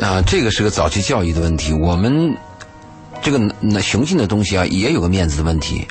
[0.00, 1.72] 啊，这个是个早期教育的问题。
[1.72, 2.34] 我们
[3.22, 5.86] 这个那雄性的东西啊，也有个面子的问题。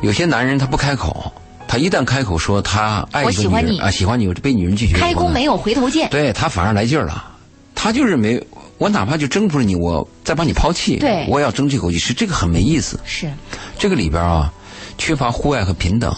[0.00, 1.32] 有些男人他不开口，
[1.68, 7.32] 他一旦开口说他爱一个女人啊，喜欢你，被女人拒绝，开弓没有回头箭，对他反而来劲儿了。
[7.74, 8.44] 他就认为
[8.78, 13.00] 我哪怕就征服了你，我再把你抛弃，对，我要争这口气，是这个很没意思。
[13.04, 13.32] 是
[13.78, 14.52] 这个里边啊，
[14.98, 16.14] 缺乏互爱和平等。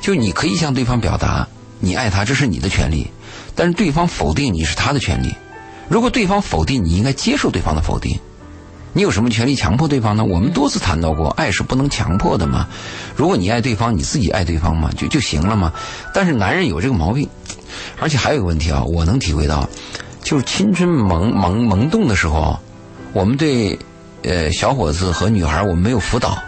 [0.00, 1.46] 就你可以向对方表达
[1.80, 3.06] 你爱他，这是你的权利，
[3.54, 5.34] 但是对方否定你是他的权利。
[5.88, 8.18] 如果对方否定，你应该接受对方的否定。
[8.94, 10.24] 你有什么权利强迫对方呢？
[10.24, 12.68] 我们多次谈到过，爱是不能强迫的嘛。
[13.16, 15.72] 如果你爱对方，你自己爱对方嘛，就就行了嘛。
[16.12, 17.28] 但是男人有这个毛病，
[17.98, 19.68] 而且还有一个问题啊，我能体会到，
[20.22, 22.58] 就是青春萌萌萌动的时候，
[23.12, 23.78] 我们对
[24.22, 26.38] 呃小伙子和女孩，我们没有辅导，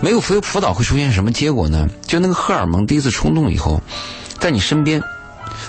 [0.00, 1.88] 没有辅辅导会出现什么结果呢？
[2.06, 3.80] 就那个荷尔蒙第一次冲动以后，
[4.38, 5.02] 在你身边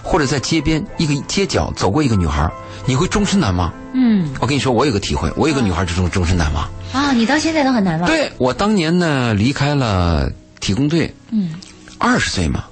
[0.03, 2.49] 或者在街边一个街角走过一个女孩。
[2.85, 3.71] 你会终身难忘。
[3.93, 6.67] 嗯，我跟你说，我有个体会，我有个女孩就终终身难忘。
[6.91, 8.09] 啊，你到现在都很难忘。
[8.09, 11.13] 对我当年呢，离开了体工队。
[11.29, 11.53] 嗯，
[11.99, 12.63] 二十岁嘛，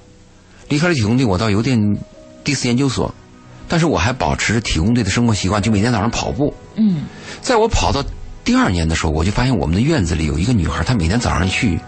[0.68, 1.98] 离开了体工队，我到邮电
[2.42, 3.14] 第四研究所，
[3.68, 6.52] 但是我还保持着体工队的生活习惯，就每天早上跑步。
[6.74, 7.04] 嗯，
[7.40, 8.02] 在我跑到
[8.42, 11.78] 第二年的时候，我就发现我们的院子里有一个女孩，她每天早上去，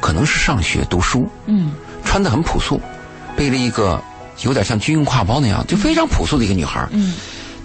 [0.00, 1.28] 可能是上学读书。
[1.46, 1.72] 嗯，
[2.04, 2.80] 穿的很朴素，
[3.36, 4.02] 背了一个
[4.42, 6.86] 有点像军用挎包那样，就非常朴素的一个女孩。
[6.90, 7.14] 嗯。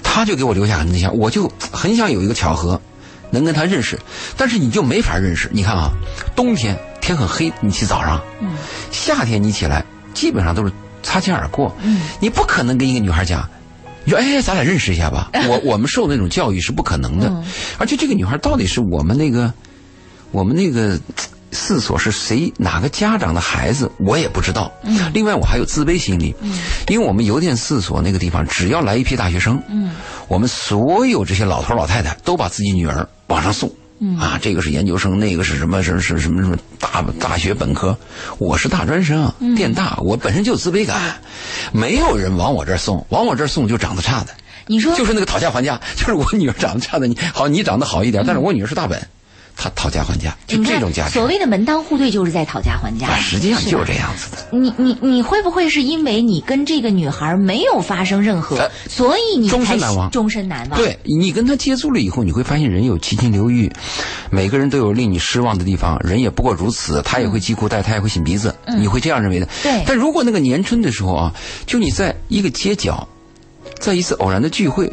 [0.01, 2.81] 她就给我留下很印象，我就很想有一个巧合，
[3.29, 3.99] 能跟她认识，
[4.35, 5.47] 但是你就没法认识。
[5.51, 5.91] 你看啊，
[6.35, 8.19] 冬天天很黑，你起早上；
[8.91, 10.71] 夏天你起来，基本上都是
[11.03, 11.75] 擦肩而过。
[12.19, 13.47] 你不可能跟一个女孩讲，
[14.03, 15.29] 你说哎，咱俩认识一下吧。
[15.47, 17.43] 我我们受那种教育是不可能的，
[17.77, 19.53] 而且这个女孩到底是我们那个，
[20.31, 20.99] 我们那个。
[21.51, 24.71] 四所是谁哪个家长的孩子，我也不知道。
[24.83, 26.35] 嗯，另外我还有自卑心理。
[26.41, 26.59] 嗯，
[26.89, 29.89] 因为我们邮电四所那个地方，只要来一批大学生，嗯，
[30.27, 33.67] 我们所有这些老头老太太都把自己女儿往上送。
[33.99, 35.83] 嗯，啊，这个是研究生，那个是什么？
[35.83, 37.97] 是是什么什么大大学本科？
[38.37, 41.19] 我是大专生，电大，我本身就有自卑感，
[41.73, 44.29] 没有人往我这儿送，往我这儿送就长得差的。
[44.67, 49.05] 你说就是那个讨价还价，就是我女儿长得差的，你好，你长得好一点，但是我女儿是大本。
[49.61, 53.13] 他讨价还价，就这种价所谓的门当户对，就是在讨价还价。
[53.17, 54.57] 实际上就是这样子的。
[54.57, 60.09] 你你你会不会是因为你跟这个女孩没有发生任何，所以你终身难忘？
[60.11, 60.79] 终身难忘。
[60.79, 63.69] 对你跟她接触了以后，你会发现人有七情六欲，
[64.31, 67.01] 每个人都有令你失望的地方，人也不过如此。
[67.01, 69.49] 他也会系裤带，他也会擤鼻子，你会这样认为的。
[69.61, 69.83] 对。
[69.85, 71.33] 但如果那个年春的时候啊，
[71.65, 73.05] 就你在一个街角，
[73.77, 74.89] 在一次偶然的聚会，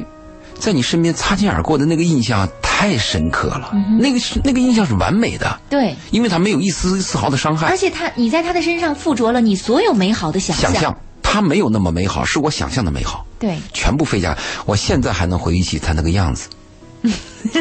[0.58, 2.48] 在你身边擦肩而过的那个印象。
[2.78, 10.96] 太深刻了，那个是那个印象是完美的，对，因为他没有一丝丝毫的伤害，而且他你在他的身上附着了你所有美好的想象，想象。
[11.22, 16.50] 他没有那么美好，是我想象的美好，对，全部废加，我现在还能回忆起他那个样子，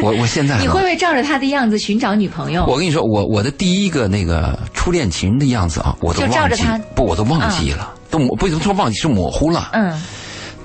[0.02, 2.66] 我我现在你会不会照着他的样子寻找女朋友？
[2.66, 6.62] 我跟你说，我我的第一个那个初恋情人的样子啊，我都忘记，
[6.94, 9.98] 不，我都忘记了，都不能说忘记，是模糊了，嗯。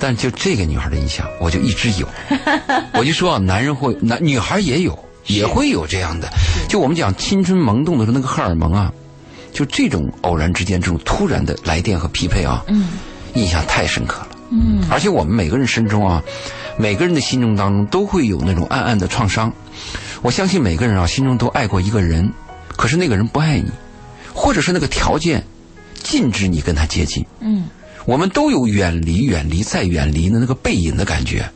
[0.02, 2.08] 但就这个女孩的印象，我就一直有。
[2.98, 4.98] 我就说啊，男人会，男女孩也有，
[5.28, 6.28] 也会有这样的。
[6.68, 8.92] 就我们讲青春萌动的时候，那个荷尔蒙啊，
[9.54, 12.90] 就这种偶然之间，这种突然的来电和匹配啊，嗯，
[13.36, 14.30] 印象太深刻了。
[14.50, 16.24] 嗯，而且我们每个人身中啊，
[16.78, 19.54] 每个人的心中当中都会有那种暗暗的创伤。
[20.24, 22.28] 我相信每个人啊，心中都爱过一个人，
[22.76, 23.70] 可是那个人不爱你，
[24.34, 25.44] 或者是那个条件
[26.02, 27.24] 禁止你跟他接近。
[27.40, 27.66] 嗯。
[28.06, 31.50] 我们都有远离、远离再远离的那个背影的感觉，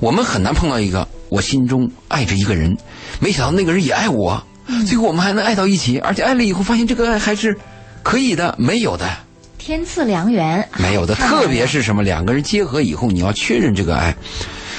[0.00, 2.76] 我们很难碰到一个我心中爱着一个人，
[3.20, 4.42] 没想到那个人也爱我，
[4.86, 7.56] 最后我们还能爱到一起，而且爱了以后发现这个爱还是
[8.02, 9.08] 可以的，没有的。
[9.58, 14.14] 天赐良缘，没有的，特别是什么两个人结合以后，你要确认这个爱，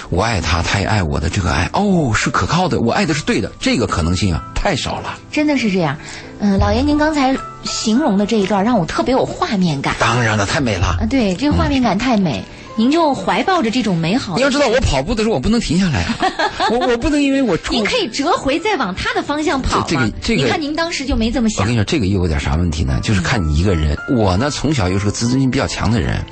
[0.10, 5.18] 我爱他，他也爱我的这个爱，哦，是可靠的，我爱的是对的，这个可能性啊太少了。
[5.32, 5.98] 真的是这样。
[6.40, 10.98] 嗯，老爷，您刚才形容的这一段让我特别有画面感当然了，太美了。
[11.00, 12.44] 啊，对，这个画面感太美。
[12.78, 16.16] 您就怀抱着这种美好，你要知道，我跑步的时候我不能停下来啊，
[16.72, 19.86] 我我不能因为我冲您可以折回再往他的方向跑嘛。
[19.88, 21.78] 这这个这个你看您当时就没这么想我跟你。
[21.78, 23.00] 说，这个又有点啥问题呢？
[23.02, 23.98] 就是看你一个人。
[24.16, 26.24] 我呢，从小又是个自尊心比较强的人，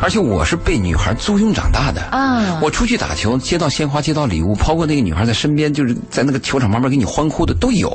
[0.00, 7.88] 而且我是被女孩租用长大的啊我出去打球，接到鲜花，接到礼物，包括那个女孩在身边，就是在那个球场旁边给你欢呼的都有，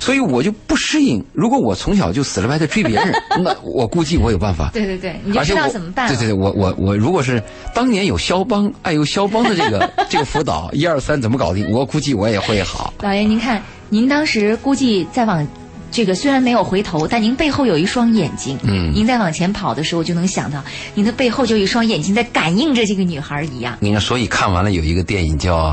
[0.00, 1.24] 所以我就不适应。
[1.32, 3.12] 如果我从小就死了白的追别人，
[3.42, 4.70] 那我估计我有办法。
[4.72, 6.14] 对对对，你就知道怎么办了。
[6.14, 7.40] 对对对，我我我，如果是
[7.72, 12.92] 当年有肖邦，爱有肖邦的这个 这个辅导，一二三怎么搞定，我估计我也会好。
[13.00, 15.46] 老爷，您看，您当时估计再往
[15.92, 18.58] 这个虽然没有回头，但您背后有一双眼睛。
[18.64, 20.60] 嗯您在往前跑的时候，就能想到
[20.96, 23.78] 您的背后就有一双眼睛在感应着这个女孩一样。
[23.78, 25.68] 你看，所以看完了有一个电影叫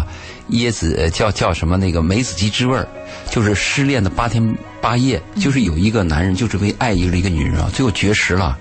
[0.52, 2.88] 《椰子》，呃叫叫什么那个梅子鸡之味儿，
[3.32, 8.56] 就是失恋的八天八夜，就是有一个男人就是为爱一个一个女人啊，最后绝食了，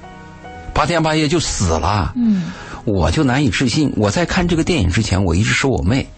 [0.74, 2.12] 八天八夜就死了。
[2.16, 2.52] 嗯，
[2.84, 3.92] 我就难以置信。
[3.96, 6.08] 我在看这个电影之前，我一直说我妹。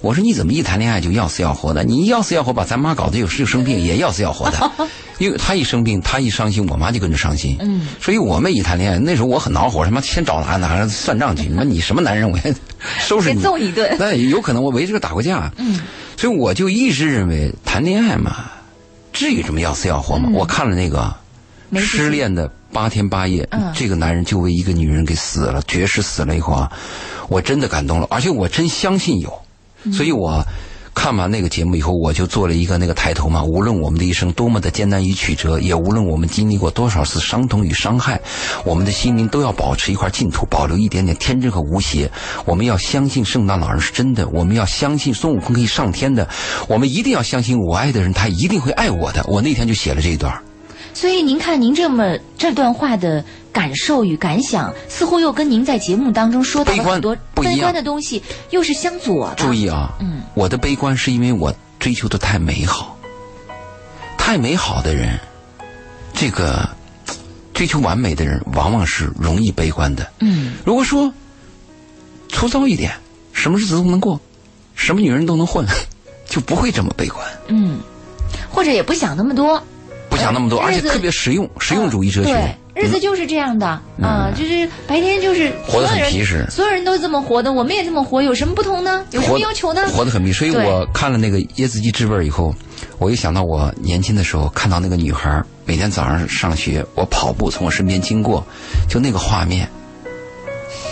[0.00, 1.82] 我说你怎么一谈恋爱就要死要活的？
[1.82, 4.70] 你要死要活把咱妈搞得有时就生病也要死要活的，
[5.16, 7.56] 因为她一生病，她一伤心，我妈就跟着伤心。
[7.60, 11.44] 嗯，所以我妹一谈恋爱，那时候我很恼火，他妈先找男的还是算账去？
[11.44, 12.54] 你妈你什么男人，我先
[13.00, 13.96] 收拾你，揍你一顿。
[13.98, 15.50] 那有可能我为这个打过架。
[15.56, 15.80] 嗯，
[16.18, 18.50] 所以我就一直认为谈恋爱嘛，
[19.10, 20.28] 至于这么要死要活吗？
[20.34, 21.14] 我看了那个
[21.76, 26.70] 失恋的八天八夜，嗯这个男人就为一个女人给死了，绝食死了以后啊，
[27.28, 29.32] 我真的感动了，而且我真相信有，
[29.92, 30.44] 所以我。
[30.96, 33.42] 看完那个节目以后，我就做了一个那个抬头嘛。
[33.42, 38.20] 无论我们的一生多么的艰难与曲折，也无论我们经历过多少次伤痛与伤害，
[38.64, 42.08] 我们的心灵都要保持一块净土，保留一点点天真和无邪。
[42.44, 46.28] 我们要相信圣诞老人是真的，我们要相信孙悟空可以上天的，
[46.68, 49.24] 我们一定要相信我爱的人，他一定会爱我的。
[49.26, 50.32] 我那天就写了这一段。
[50.94, 53.22] 所以您看，您这么这段话的
[53.52, 59.34] 感受与感想，似乎又跟您在节目当中说到的很多悲观的东西又是相左的。
[59.34, 62.96] 注意啊，嗯，我的悲观是因为我追求的太美好，
[64.16, 65.18] 太美好的人，
[66.14, 66.66] 这个
[67.52, 70.08] 追求完美的人，往往是容易悲观的。
[70.20, 71.12] 嗯，如果说
[72.28, 72.92] 粗糙一点，
[73.32, 74.18] 什么日子都能过，
[74.76, 75.66] 什么女人都能混，
[76.26, 77.80] 就不会这么悲观，嗯，
[78.48, 79.62] 或者也不想那么多，
[80.14, 82.32] 不想那么多，而且特别实用，实用主义哲学。
[82.72, 83.66] 对，日子就是这样的
[84.00, 89.04] 啊，就是白天就是活得很皮实所有人都这么活的，我们也这么活，有什么不同呢？
[89.10, 89.82] 有什么要求呢？
[89.88, 90.32] 活得很密。
[90.32, 92.54] 所以我看了那个椰子鸡之味以后，
[92.98, 98.46] 我又想到我年轻的时候看到那个女孩每天早上上学，我跑步从我身边经过，
[98.88, 99.68] 就那个画面，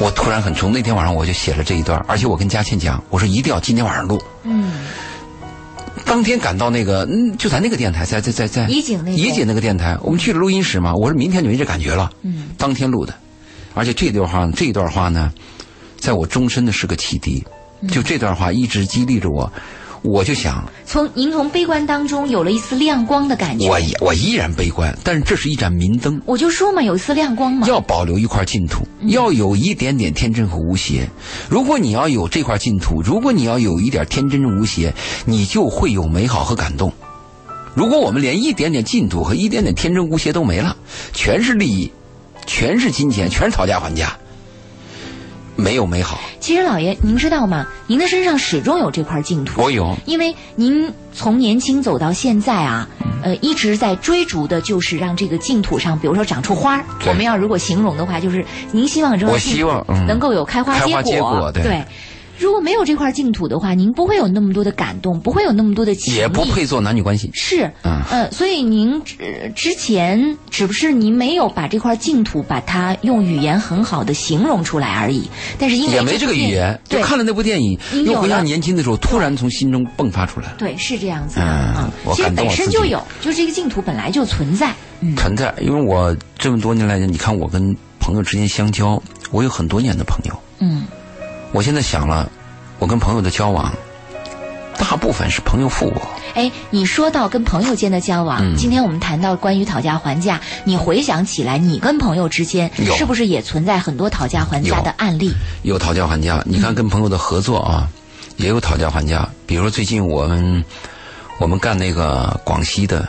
[0.01, 0.73] 我突然很冲。
[0.73, 4.20] 那天晚上我就写了这一段，而且我跟佳倩讲，我说一定要今天晚上录。
[4.43, 4.73] 嗯，
[6.05, 10.95] 当天赶到那个，嗯，就在那个电台，在在在在怡景那个怡景那个电台，我们去了录音室嘛。
[10.95, 12.11] 我说明天就没这感觉了。
[12.23, 13.15] 嗯，当天录的，
[13.75, 15.33] 而且这段话这段话呢，
[15.99, 17.43] 在我终身的是个启迪。
[17.47, 19.53] 嗯就这段话一直激励着我，
[20.03, 23.69] 我就想，从您从悲观当中有了一丝亮光的感觉。
[23.69, 27.69] 我也我依然悲观，但是这是一盏明灯，我就说嘛，有一丝亮光嘛。
[27.69, 31.09] 要保留一块净土，嗯要有一点点天真和无邪。
[31.49, 34.93] 如果你要有这块净土，如果你要有一点天真无邪，
[35.25, 36.93] 你就会有美好和感动。
[37.75, 40.77] 如果我们连一点点净土和一点点天真无邪都没了，
[41.13, 41.93] 全是利益，
[42.45, 44.19] 全是金钱，全是讨价还价，
[45.57, 46.19] 没有美好。
[46.41, 47.67] 其实老爷，您知道吗？
[47.87, 49.61] 您的身上始终有这块净土。
[49.63, 56.85] 我有，因为您从年轻走到现在啊，嗯呃，一直在追逐的就是让这个净土上，比如说长出花儿。
[57.07, 61.85] 我们要如果形容的话，就是您希望这种我希望嗯能够有开花开花结果对对。
[62.43, 67.30] 如果没有这块净土的话，您不会有那么多的感动，不会有那么多的情，也不配做男女关系。
[67.32, 68.03] 是，嗯。
[68.11, 69.16] 呃，所以您之
[69.55, 80.49] 之前只不是您没有把这块净土把它用语言很好的形容出来而已，但是因为也没这个语言，就看了那部电影，又回想了年轻的时候，突然从心中迸发出来。
[80.49, 80.57] 了。
[80.59, 85.14] 对是这样子的嗯啊，我其实本身就有，就是这个净土本来就存在，嗯。
[85.14, 90.36] 存在，因为我这么多年来，你看我跟朋友之间相交，我有很多年的朋友。
[90.59, 90.82] 嗯
[91.53, 92.31] 我现在想了，
[92.79, 93.73] 我跟朋友的交往，
[94.79, 96.03] 大部分是朋友负我。
[96.35, 105.31] 哎，你说到跟朋友间的交往，嗯今天我们谈到关于讨价还价，你回想起来，你跟朋友之间是不是也存在很多讨价还价的案例？
[105.63, 107.87] 有讨价还价，你看跟朋友的合作啊，
[108.39, 109.29] 也有讨价还价。
[109.47, 110.65] 比如说最近我们
[111.39, 113.07] 我们干那个广西的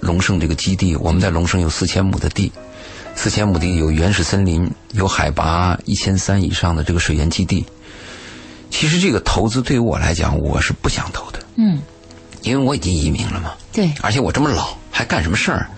[0.00, 2.50] 龙胜这个基地，我们在龙胜有四千亩的地，
[3.14, 7.64] 四千亩地有原始森林，有海拔一千三以上的这个水源基地。
[8.70, 11.80] 其实这个投资对于我来讲，我是不想投的，嗯，
[12.42, 15.68] 因为我已经移民了嘛，对，而且我这么老还干什么事儿？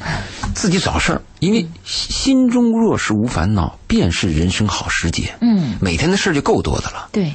[0.55, 5.35] 自己找事儿，因为心中若是无烦恼，便是人生好时节。
[5.43, 7.09] 嗯，每天的事儿就够多的了。
[7.13, 7.35] 对，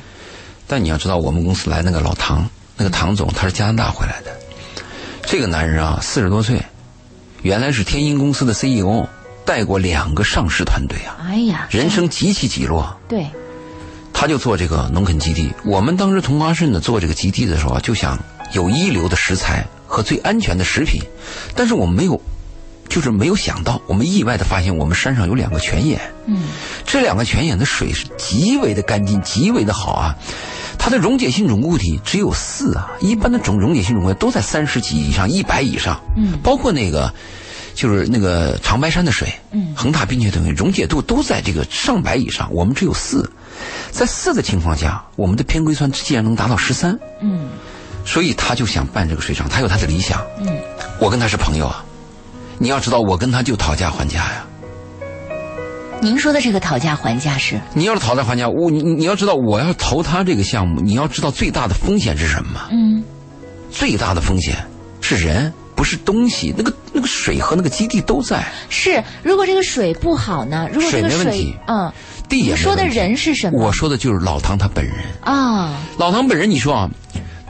[0.66, 4.36] 但你要知道，我们公司来那个老唐，那个唐总，他是加拿大回来的。
[5.24, 6.60] 这个男人啊，四十多岁，
[7.44, 9.08] 原来是天鹰公司的 CEO，
[9.46, 12.96] 带过两个上市团队啊，哎呀，人生极其起落。
[13.08, 13.26] 对，
[14.14, 15.52] 他就做这个农垦基地。
[15.66, 18.18] 我们当时同花顺呢做这个基地的时候啊，就想
[18.54, 21.02] 有一流的食材和最安全的食品，
[21.56, 22.22] 但是我们没有，
[22.88, 26.00] 就是没有想到，我们意外的发现我们山上有两个泉眼。
[26.26, 26.44] 嗯，
[26.86, 30.16] 这两个泉眼的水是极为的干净，极为的好啊。
[30.78, 36.00] 它的溶解性种固体只有四啊，一般的种溶解性种固体都在三十几以上、一百以上。
[36.16, 37.14] 嗯包括那个
[37.74, 43.30] 就是那个长白山的水，嗯恒大冰雪等溶解度都在这个上百以上，我们只有四。
[43.92, 47.50] 在四的情况下，我们的偏硅酸既然能达到十三，嗯
[48.06, 50.22] 所以他就想办这个水厂，他有他的理想。
[50.40, 50.48] 嗯，
[51.00, 51.84] 我跟他是朋友啊，
[52.58, 54.46] 你要知道，我跟他就讨价还价呀。
[56.02, 62.62] 您说的这个讨价还价是，你要是讨价还价，我你你要知道，我要投他这个项目，你要知道最大的风险是什么吗？
[62.72, 63.04] 嗯
[63.70, 64.56] 最大的风险
[65.00, 66.54] 是人，不是东西。
[66.56, 70.70] 那个那个水和那个基地都在，是，如果这个水不好呢？
[70.72, 71.92] 如果这个水水没问题，嗯，
[72.30, 73.58] 地也你说的人是什么？
[73.60, 74.96] 我说的就是老唐他本人。
[75.22, 76.88] 啊，老唐本人，你说啊，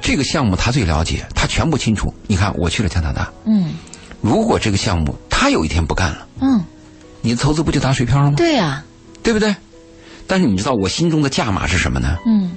[0.02, 2.14] 这个项目他最了解，他全部清楚。
[2.26, 3.74] 你看，我去了加拿大，嗯
[4.22, 6.64] 如果这个项目他有一天不干了，嗯，
[7.20, 8.38] 你的投资不就打水漂了吗？
[8.38, 8.82] 对啊，
[9.22, 9.54] 对不对？
[10.26, 12.16] 但是你知道我心中的价码是什么呢？
[12.26, 12.52] 嗯，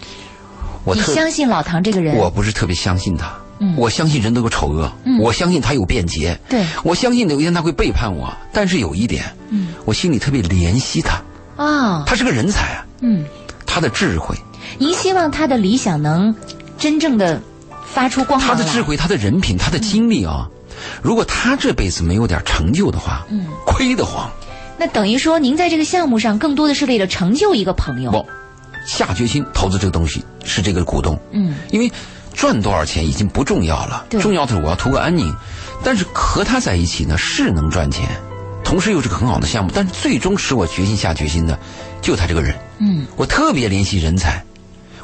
[0.85, 2.15] 我特你相信老唐这个人？
[2.15, 3.35] 我不是特别相信他，
[3.65, 3.75] 嗯。
[3.77, 5.19] 我相信人都有丑恶，嗯。
[5.19, 6.65] 我相信他有便捷，对。
[6.83, 8.33] 我相信有一天他会背叛我。
[8.53, 9.69] 但是有一点，嗯。
[9.85, 11.23] 我心里特别怜惜他，
[11.57, 13.25] 啊，他是个人才啊，嗯，
[13.67, 14.37] 他的智慧，
[14.79, 16.35] 您希望他的理想能
[16.79, 17.41] 真正的
[17.87, 20.49] 发出光芒他的智慧，他的人品，他的经历啊。
[21.03, 24.31] 如果他这辈子没有点成就的话，嗯，亏得慌。
[24.77, 28.11] 那等于说，您在这个项目上更多的是为了成就一个朋友。
[28.11, 28.27] 不，
[28.87, 31.55] 下决心投资这个东西是这个股东，嗯。
[31.71, 31.91] 因为
[32.35, 35.35] 赚多少钱已经不重要了，重要的是我要图个安宁。
[35.83, 38.09] 但是和他在一起呢，是能赚钱，
[38.65, 39.71] 同时又是个很好的项目。
[39.75, 41.59] 但是最终使我决心下决心的，
[42.03, 42.55] 就他这个人。
[42.79, 44.43] 嗯我特别怜惜人才，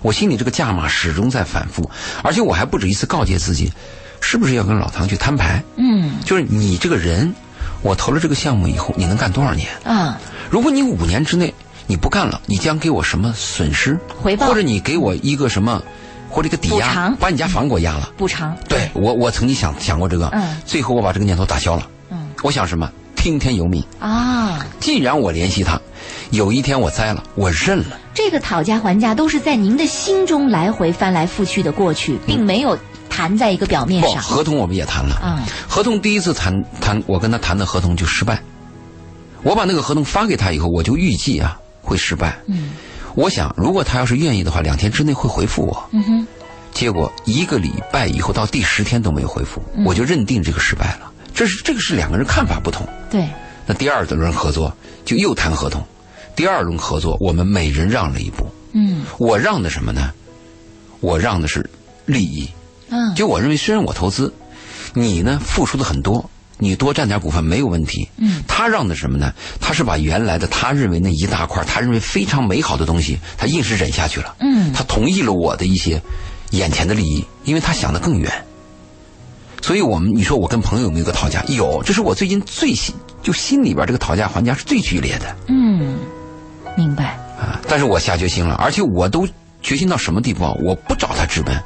[0.03, 1.89] 我心里这个价码始终在反复，
[2.23, 3.73] 而且我还不止一次告诫自己，
[4.21, 5.63] 是不是要跟老唐去摊牌？
[5.77, 7.33] 嗯就是你这个人，
[7.83, 9.69] 我投了这个项目以后，你能干多少年？
[9.85, 10.19] 啊，
[10.51, 11.53] 如果你五年之内
[11.87, 13.99] 你不干了，你将给我什么损失？
[14.21, 15.83] 回报或者你给我一个什么，
[16.31, 18.11] 或者一个抵押把你家房给我押了。
[18.17, 18.57] 补偿。
[18.69, 21.87] 对我，我曾经想想过这个，嗯最后我把这个念头打消了。
[22.11, 22.91] 嗯我想什么？
[23.17, 23.85] 听天由命。
[23.99, 25.79] 啊，既然我联系他，
[26.31, 27.99] 有一天我栽了，我认了。
[28.15, 32.79] 这个讨价还价都是在您的心中来回翻来覆去的过去，并没有
[33.11, 34.23] 谈在一个表面不，上。
[34.23, 35.21] 合同我们也谈了。
[35.23, 38.43] 嗯，合同第一次谈谈，我跟他谈的合同就失败。
[39.43, 42.39] 我把那个合同发给他以后，我就预计啊会失败。
[42.47, 42.71] 嗯
[43.15, 45.89] 我想，如果他要是愿意的话，两天之内会回复我。
[45.93, 46.27] 嗯哼，
[46.73, 51.11] 结果一个礼拜以后到第十天都没有回复，嗯我就认定这个失败了。
[51.35, 52.87] 这是这个是两个人看法不同。
[53.11, 53.29] 对，
[53.67, 54.73] 那第二轮合作
[55.05, 55.83] 就又谈合同，
[56.37, 58.47] 第二轮合作我们每人让了一步。
[58.73, 60.13] 嗯我让的什么呢？
[61.01, 61.69] 我让的是
[62.07, 62.49] 利益。
[62.91, 64.33] 嗯，就我认为，虽然我投资，
[64.95, 66.29] 你呢付出的很多，
[66.61, 68.09] 你多占点股份没有问题。
[68.19, 69.33] 嗯，他让的什么呢？
[69.61, 74.37] 他是把原来的他认为那一大块，他认为非常美好的东西，他硬是忍下去了。
[74.39, 76.01] 嗯他同意了我的一些
[76.51, 78.31] 眼前的利益，因为他想的更远。
[79.63, 81.43] 所以我们你说我跟朋友有没有个讨价？
[81.49, 85.99] 有，这是我最近最心就心里边这个讨价还价是最剧烈的嗯，
[86.77, 87.19] 明白。
[87.41, 87.59] 啊！
[87.67, 89.27] 但是我下决心了，而且我都
[89.63, 90.53] 决心到什么地步啊？
[90.63, 91.59] 我不找他资本，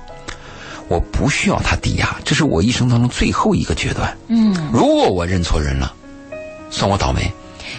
[0.88, 4.16] 我不需要他抵押，这是我一生当中最后一个决断。
[4.28, 5.92] 嗯，如果我认错人了，
[6.70, 7.30] 算我倒霉，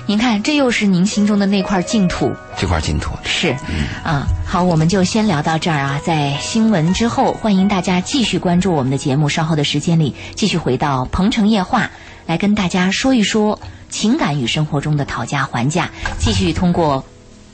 [0.07, 2.31] 您看，这又是您心中的那块净土。
[2.57, 3.11] 这块净土。
[3.23, 3.55] 是，
[4.03, 5.99] 啊，好，我们就先聊到这儿啊。
[6.03, 9.29] 在新闻之后，欢迎大家继续关注我们的节目。
[9.29, 11.83] 稍后的时间里，继续回到《鹏城夜话》，
[12.25, 15.89] 来跟大家说一说情感与生活中的讨价还价。
[16.17, 17.03] 继续通过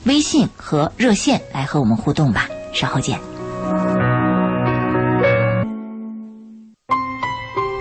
[0.04, 2.48] 微信和热线来和我们互动吧。
[2.72, 3.31] 稍后见。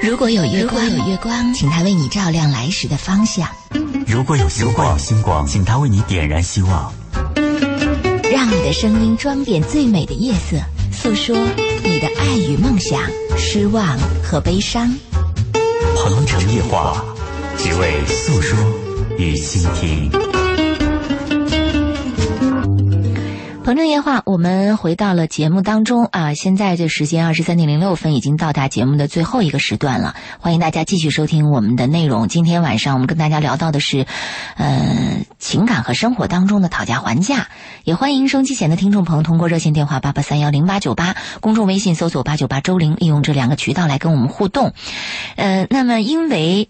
[0.01, 3.47] 如果有月光，有月光，请它为你照亮来时的方向，
[4.07, 6.91] 如果有星光，星光，请它为你点燃希望。
[8.31, 10.57] 让你的声音装点最美的夜色，
[10.91, 11.37] 诉说
[11.83, 12.99] 你的爱与梦想、
[13.37, 14.91] 失望和悲伤。
[15.95, 17.05] 鹏城夜话，
[17.59, 18.57] 只为诉说
[19.19, 20.30] 与倾听。
[23.63, 26.33] 鹏鹏城夜话，我们回到了节目当中啊！
[26.33, 30.15] 现在这时间二十三点零六分，已经到达节目的最后一个时段了。
[30.39, 32.27] 欢迎大家继续收听我们的内容。
[32.27, 34.07] 今天晚上我们跟大家聊到的是，
[34.57, 37.49] 呃，情感和生活当中的讨价还价。
[37.83, 44.73] 也欢迎收机前的听众朋友通过热线电话八八三幺零八九八，公众微信搜索八九八周玲，利用这两个渠道来跟我们互动。
[45.35, 46.69] 呃，那么因为。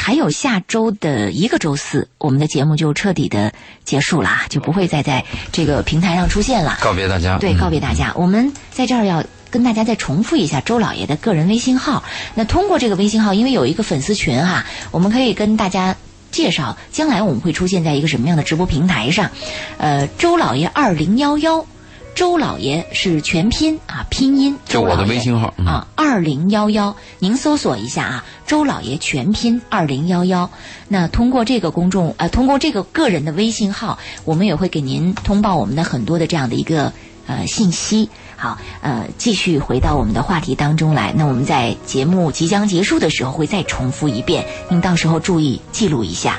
[0.00, 3.52] 还有下周的一个周四，我们的节目就彻底的
[3.84, 5.22] 结束了，就不会再在
[5.52, 6.78] 这个平台上出现了。
[6.80, 8.12] 告别大家，对，告别大家。
[8.16, 12.02] 我们在这儿要跟大家再重复一下周老爷的个人微信号。
[12.34, 15.94] 那通过这个微信号，因为有一个粉丝群哈，我们可以跟大家
[16.30, 19.30] 介绍，将来我们会出现在一个什么样的直播平台上。
[19.76, 21.66] 呃，周老爷二零幺幺。
[22.14, 24.58] 周老爷是全拼啊，拼音。
[24.66, 30.50] 这我的微信号啊，二零幺幺，您搜索一下啊，周老爷全拼二零幺幺。
[30.88, 36.92] 那通过这个公众呃，通过这个个人的微信号，我们也会给您通报我们的很多的这样的一个
[37.26, 38.10] 呃信息。
[38.36, 41.14] 好，呃，继续回到我们的话题当中来。
[41.16, 46.38] 那我们在节目即将结束的时候会再重复一遍，您到时候注意记录一下。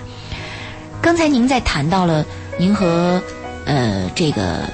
[1.02, 2.24] 刚才您在谈到了
[2.60, 3.20] 您和
[3.66, 4.70] 呃这个。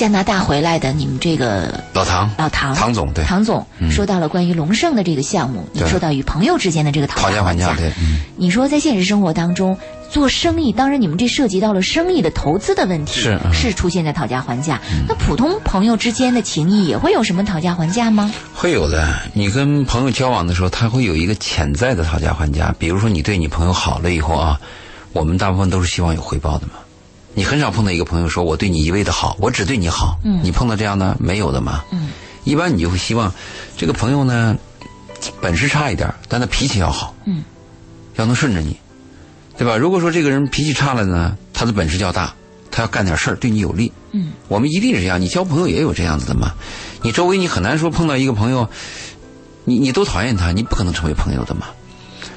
[0.00, 7.92] 加拿大回来的你们这个老唐，老唐，唐总对，唐总说到了关于龙盛的这个项目，你说到与朋友之间的这个讨价还价，对，
[8.34, 9.76] 你说在现实生活当中
[10.08, 14.80] 做生意，当然你们这涉及到了生意的投资的问题，是是出现在讨价还价。
[15.06, 18.32] 那普通朋友之间的情谊也会有什么讨价还价吗？
[18.54, 22.74] 会有的，你跟朋友交往的时候，他会有一个潜在的讨价还价。
[22.78, 24.58] 比如说你对你朋友好了以后啊，
[25.12, 26.72] 我们大部分都是希望有回报的嘛。
[27.34, 30.18] 你很少碰到一个朋友说我对你一味的好，我只对你好。
[30.24, 31.84] 嗯，你碰到这样的没有的吗？
[31.92, 32.08] 嗯，
[32.44, 33.32] 一般你就会希望
[33.76, 34.56] 这个朋友呢，
[35.40, 37.14] 本事差一点，但他脾气要好。
[37.24, 37.44] 嗯，
[38.16, 38.76] 要能顺着你，
[39.56, 39.76] 对吧？
[39.76, 42.34] 如果说这个人脾气差了呢，他的本事较大，
[42.70, 43.92] 他要干点事儿对你有利。
[44.12, 45.20] 嗯，我们一定是这样。
[45.20, 46.52] 你交朋友也有这样子的嘛？
[47.02, 48.68] 你周围你很难说碰到一个朋友，
[49.64, 51.68] 你你都讨厌他，你不可能成为朋友的嘛。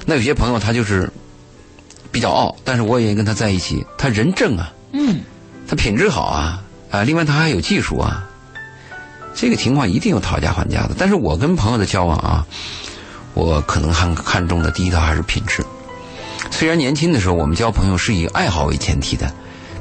[0.06, 1.10] 那有些朋友他就是
[2.12, 4.72] 比较傲，但是我也跟他在一起，他人正啊。
[4.96, 5.20] 嗯，
[5.66, 8.24] 他品质好啊，啊，另外他还有技术啊，
[9.34, 10.94] 这个情况一定有讨价还价的。
[10.96, 12.46] 但是我跟朋友的交往啊，
[13.34, 15.64] 我可能看看重的第一条还是品质。
[16.52, 19.28] 虽然年轻的时候我们交朋友是以爱好为前提的，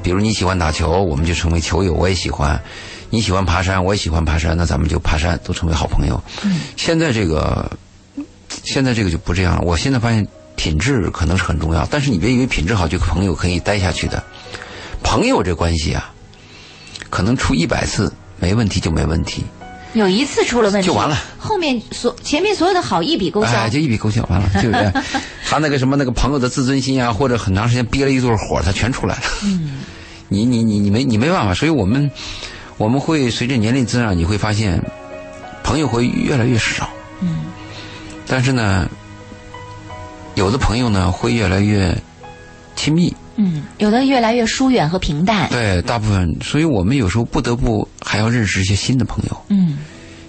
[0.02, 2.58] 比如你喜欢打球，我们就成为球友，我也喜欢；
[3.12, 6.20] 你喜欢爬山，我也喜欢爬山，那咱们就爬山，都成为好朋友。
[6.44, 7.70] 嗯，现在这个，
[8.64, 9.62] 现在这个就不这样了。
[9.62, 14.24] 我现在发现品质可能是很重要，但是你别以为品质好就朋友可以待下去的。
[15.04, 16.12] 朋友这关系啊，
[17.10, 19.44] 可能出一百次没问题就没问题，
[19.94, 24.94] 有一次出了问题就完了，后面所前面所有的好一笔勾销，哎，就一笔勾销完了， 就是
[25.46, 29.22] 他那个什么那个朋友的自尊心啊，或者很长时间憋了一堆火，他全出来了。
[29.44, 29.82] 嗯，
[30.30, 32.10] 你你你你没你没办法，所以我们
[32.78, 34.82] 我们会随着年龄增长，你会发现
[35.64, 36.90] 朋友会越来越少。
[37.20, 37.46] 嗯，
[38.26, 38.90] 但是呢，
[40.34, 41.96] 有的朋友呢会越来越
[42.76, 43.14] 亲密。
[43.36, 45.50] 嗯，有的越来越疏远和平淡。
[45.50, 49.46] 对，大部分，所以我们有时候不得不还要认识一些新的朋友。
[49.50, 49.78] 嗯，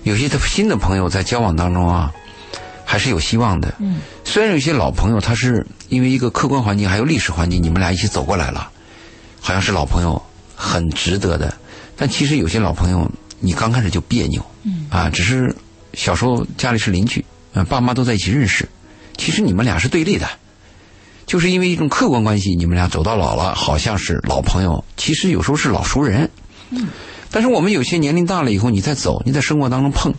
[0.04, 2.12] 有些的新的朋友在交往当中啊，
[2.84, 3.74] 还是有希望的。
[3.78, 8.70] 嗯，虽然有些老朋友，他是因为一个客观环境还有历史环境，你们俩一起走过来了，
[9.40, 10.20] 好像是老朋友，
[10.54, 11.54] 很值得的。
[11.96, 14.44] 但其实有些老朋友，你刚开始就别扭。
[14.62, 15.54] 嗯，啊，只是
[15.92, 18.66] 小时候家里是邻居，啊，爸妈都在一起认识，
[19.18, 20.26] 其实你们俩是对立的。
[21.26, 26.28] 就是因为一种客观关系，你们俩走到老了，好像是老朋友，其实有时候是老熟人。
[26.70, 26.88] 嗯。
[27.30, 30.14] 但是我们有些年龄大了以后，你再走，你在生活当中碰，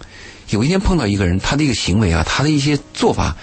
[0.50, 3.36] 有一天碰到一个人，他的一个行为啊，他的一些做法，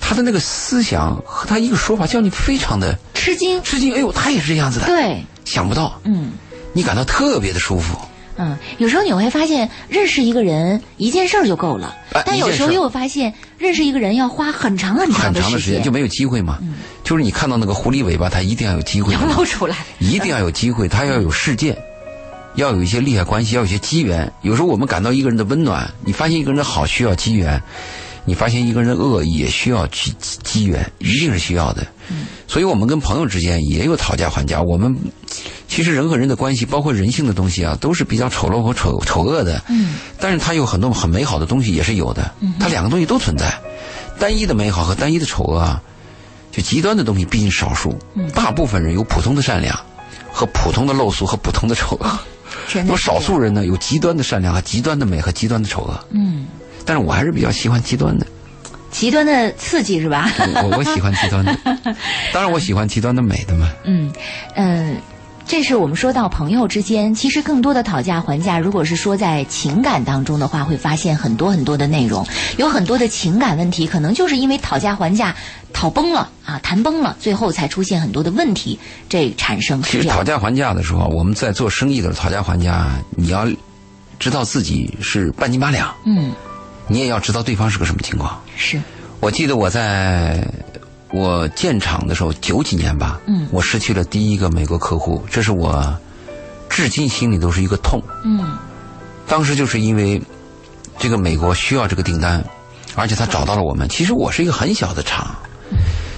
[0.00, 3.62] 他的那个思想和他一个说法，叫你非常的吃惊。
[3.62, 3.94] 吃惊！
[3.94, 4.86] 哎呦，他也是这样子的。
[4.86, 5.24] 对。
[5.44, 6.00] 想不到。
[6.04, 6.32] 嗯。
[6.72, 7.96] 你感到特别的舒服。
[8.42, 16.58] 嗯，有时候你会发现，认识一个人一件事儿就够了，但有时候又发现，认识一个人要花很长很长的时间，就没有机会嘛。
[17.04, 21.76] 就是你看到那个狐狸尾巴，它一定要有机会 要露出来，一定要有机会，它要有事件，
[22.54, 24.32] 要有一些利害关系，要有些机缘。
[24.40, 27.62] 有时候我们感到一个人的温暖，你发现一个人的好需要机缘，
[28.24, 31.86] 你发现一个人的恶也需要机机缘，一定是需要的。
[32.46, 34.96] 所以我们跟朋友之间也有讨价还价，我们。
[35.68, 39.62] 其实人和人的关系，包括人性的东西啊，都是比较丑陋和丑丑恶的。
[39.68, 39.94] 嗯。
[40.18, 42.28] 但是它有很多很美好的东西，也是有的。
[42.40, 42.54] 嗯。
[42.58, 43.56] 它两个东西都存在，
[44.18, 45.80] 单一的美好和单一的丑恶啊，
[46.50, 47.96] 就极端的东西毕竟少数。
[48.14, 48.28] 嗯。
[48.32, 49.78] 大部分人有普通的善良，
[50.32, 52.18] 和普通的陋俗和普通的丑恶。
[52.74, 56.04] 那么少数人呢，有极端的善良和极端的美和极端的丑恶。
[56.10, 56.48] 嗯。
[56.84, 58.26] 但是我还是比较喜欢极端的。
[59.00, 60.30] 极端的刺激是吧？
[60.62, 61.56] 我我喜欢极端的，
[62.34, 63.70] 当然我喜欢极端的美的嘛。
[63.84, 64.12] 嗯
[64.56, 64.96] 嗯。
[65.46, 72.24] 这是我们说到朋友之间，其实更多的讨价还价，如果是说在情感当中的话，会发现很多很多的内容，
[72.56, 75.34] 有很多的情感问题，可能就是因为讨价还价
[75.72, 78.78] 讨崩了啊，谈崩了，最后才出现很多的问题，
[79.08, 79.82] 这产生。
[79.82, 82.86] 其实讨价还价的时候，我们在做生意的时候讨价还价，
[83.16, 83.44] 你要
[84.20, 86.32] 知道自己是半斤八两，嗯，
[86.90, 88.38] 你也要知道对方是个什么情况。
[88.56, 88.78] 是，
[89.20, 90.46] 我记得我在。
[91.12, 95.92] 我建厂的时候九几年吧，嗯，我失去了第一个美国客户，这是我
[96.68, 98.00] 至今心里都是一个痛。
[98.24, 98.56] 嗯，
[99.26, 100.22] 当时就是因为
[101.00, 102.44] 这个美国需要这个订单，
[102.94, 103.88] 而且他找到了我们。
[103.88, 105.34] 其实我是一个很小的厂，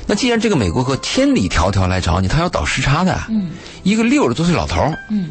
[0.07, 3.53] 那既然这个美国客千里迢迢来找你，他要倒时差的，嗯，
[3.85, 5.31] 一个六十多岁老头嗯，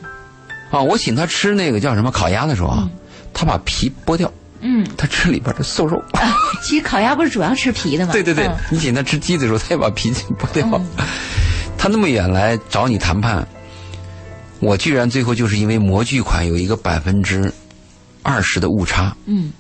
[0.72, 2.90] 啊，我请他吃那个叫什么烤鸭的时候啊，
[3.32, 4.34] 他把皮剥掉。
[4.62, 6.02] 嗯，他吃里边的瘦肉。
[6.64, 8.14] 其实烤鸭不是主要吃皮的吗？
[8.14, 10.82] 对对对，你请他吃鸡的时候，他也把皮剥掉。
[11.78, 13.48] 他那么远来找你谈判，
[14.60, 17.52] 我居然最后就是因为模具款有一个百分之
[18.22, 19.16] 二十的误差。
[19.26, 19.52] 嗯，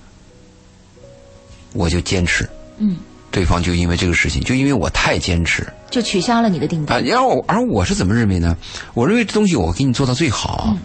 [1.74, 2.48] 我就坚持。
[2.78, 2.98] 嗯，
[3.32, 7.00] 对方就因为这个事情，就因为我太坚持，就取消了你的订单。
[7.00, 8.56] 啊，然后而我是怎么认为呢？
[8.94, 10.78] 我认为这东西我给你做到最好，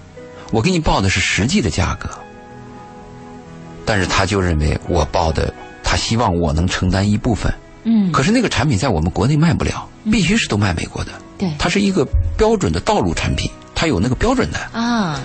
[0.52, 2.08] 我给你报的是实际的价格。
[3.86, 7.50] 但是他就认为我报的，他希望我能承担一部分。
[7.84, 8.12] 嗯。
[8.12, 11.12] 可是那个产品在我们国内卖不了，必须是都卖美国的。
[11.38, 11.50] 对。
[11.58, 12.04] 它是一个
[12.36, 14.58] 标准的道路产品，它有那个标准的。
[14.78, 15.20] 啊。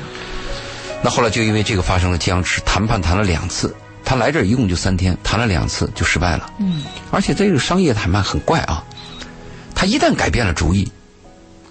[1.04, 6.54] 那后来就因为这个发生了僵持，谈判谈了两次，他来这儿一共就三天，谈了两次就失败了。
[6.60, 6.84] 嗯。
[7.10, 8.84] 而且这个商业谈判很怪啊，
[9.74, 10.92] 他一旦改变了主意，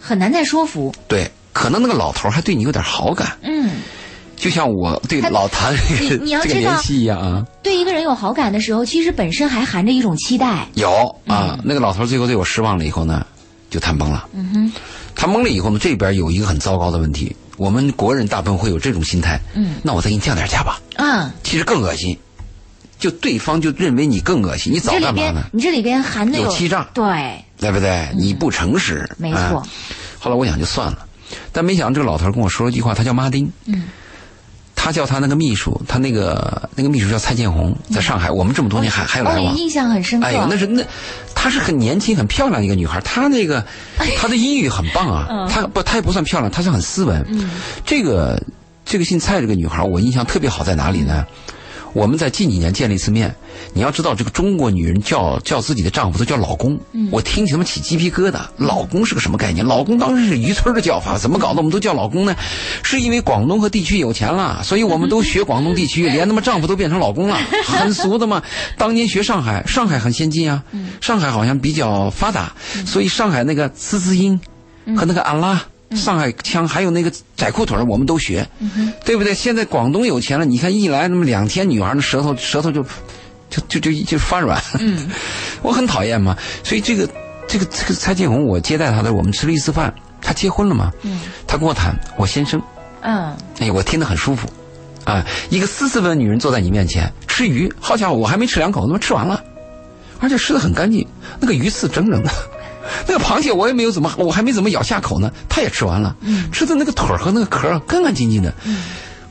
[0.01, 0.93] 很难再说服。
[1.07, 3.39] 对，可能那个老头还对你有点好感。
[3.43, 3.71] 嗯。
[4.41, 10.67] 就像我对老谭 这个这个年纪一样啊，对一个人有好感的时候，其实本身还含着一种期待。
[10.75, 13.27] 有啊，那个老头最后对我失望了以后呢，
[13.69, 14.27] 就谈崩了。
[14.33, 14.73] 嗯哼，
[15.15, 19.39] 谈崩了以后呢，这边有一个很糟糕的问题，我们国人大部分会有这种心态。
[19.55, 20.81] 嗯，那我再给你降点价吧。
[20.97, 22.19] 嗯，其实更恶心，
[22.99, 25.45] 就对方就认为你更恶心，你早干嘛呢？
[25.53, 28.09] 你这里边含的有欺诈，对，对不对？
[28.17, 29.63] 你不诚实，没错。
[30.19, 31.07] 后来我想就算了，
[31.53, 33.51] 但没想到这个老头跟我说了一句话，他叫马丁。
[33.67, 33.85] 嗯。
[34.91, 40.27] 他叫他那个秘书，他那个那个秘书叫蔡建红，在上海，我们这么多年还还有来往，印象很深刻。
[40.27, 40.83] 哎呦，那是那，
[41.33, 43.65] 她是很年轻、很漂亮一个女孩，她那个
[44.19, 47.25] 她的英语很棒啊，她不，她也不算漂亮，她是很斯文。
[47.87, 48.43] 这个
[48.85, 51.25] 这个姓蔡这个女孩，我印象特别好在哪里呢？
[51.93, 53.35] 我们在近几年见了一次面，
[53.75, 56.79] 你要知道，这个中国女人叫叫自己的丈夫都叫老公，
[57.11, 58.41] 我听起他妈起鸡皮疙瘩。
[58.57, 59.65] 老公是个什么概念？
[59.67, 61.57] 老公当时是渔村的叫法，怎么搞的？
[61.59, 62.35] 我们都叫老公呢？
[62.83, 67.37] 是因为广东和地区有钱了，所以我们都学广东地区， 连他妈丈夫都变成老公了，
[67.67, 68.43] 很俗的嘛。
[68.77, 70.63] 当年学上海，上海很先进啊，
[71.01, 72.53] 上海好像比较发达，
[72.87, 74.41] 所以上海那个滋滋音
[74.97, 75.61] 和那个安拉。
[75.97, 78.47] 上海腔还有那个窄裤腿我们都学，
[79.05, 79.35] 对不对？
[79.35, 82.83] 现在广东有钱了，你看一来那么两天，女孩那舌头舌头就
[83.51, 84.63] 就就就就发软。
[84.79, 85.09] 嗯，
[85.63, 87.09] 我很讨厌嘛，所以这个
[87.49, 90.93] 这个这个蔡建红，我接待他的，我们吃了一次饭，他结婚了嘛。
[91.03, 92.63] 嗯，他跟我谈，我先生。
[93.01, 94.47] 嗯，哎，我听得很舒服，
[95.05, 99.43] 啊，一个斯斯文女人坐在你面前吃鱼，好家伙，我还没吃两口，他妈吃完了，
[100.21, 101.05] 而且吃的很干净，
[101.41, 102.31] 那个鱼刺整整的。
[103.07, 106.15] 那个螃蟹我也没有怎么，我还没怎么咬下口呢，他也吃完了，
[106.53, 108.53] 吃的那个腿和那个壳干干净净的。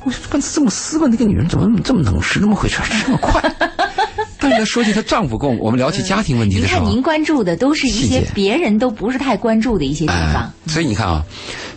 [0.03, 3.41] 我说，刚才这么斯文的一个女人，怎么这么能吃，那么会吃，吃这么快？
[4.39, 10.51] 但是说起她丈夫跟我们聊起家庭问题的时候，你看您关注的都是一些别人都不是太关注的一些地方。
[10.67, 11.23] 所以你看啊，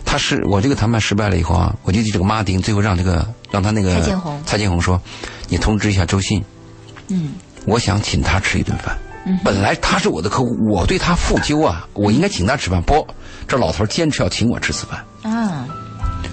[0.05, 4.99] 他是我这个谈判失败了以后啊，我就这个马丁最后让这个让他那个蔡建红蔡建红说，
[5.49, 6.41] 你通知一下周信，
[7.09, 7.33] 嗯，
[7.65, 8.97] 我想请他吃一顿饭。
[9.43, 12.81] 本来他是我的客户，我对他负疚啊，我应该请他吃饭。
[12.81, 13.07] 不，
[13.47, 15.31] 这老头坚持要请我吃次饭。
[15.31, 15.65] 啊，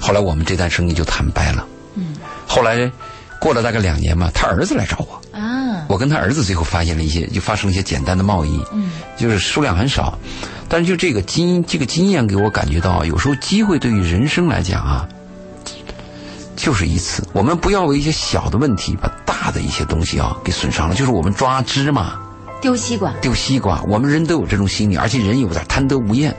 [0.01, 1.65] 后来我们这单生意就谈掰了。
[1.95, 2.17] 嗯，
[2.49, 2.91] 后来
[3.41, 5.39] 过了大概两年嘛，他儿子来找我。
[5.39, 8.61] 啊，我跟他儿子最后发现了一些，就发生了一些简单的贸易。
[8.73, 10.19] 嗯，就是数量很少，
[10.69, 15.09] 但是就这个经这个经验给我感觉到，有时候机会对于人生来讲啊，
[16.57, 17.23] 就是一次。
[17.33, 20.95] 我们不要为一些小的问题把大的一些东西啊给损伤了。
[20.97, 22.19] 就是我们抓芝麻。
[22.61, 26.35] 丢西瓜，丢西瓜，我们人都有这种心理，而且人有点贪得无厌，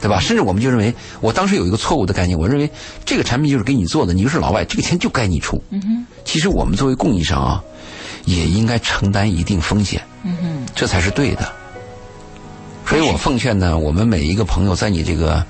[0.00, 0.18] 对吧？
[0.18, 2.70] 甚至我们就认为，我当时有一个错误的概念，我认为
[3.04, 5.62] 这个产品就是给你做的，你就是老外，这个钱就该你出。
[5.70, 6.06] 嗯哼。
[6.24, 7.62] 其实我们作为供应商啊，
[8.24, 10.02] 也应该承担一定风险。
[10.24, 10.66] 嗯哼。
[10.74, 11.50] 这才是对的。
[12.86, 15.44] 所以我奉劝呢，我们每一个朋友，在你这个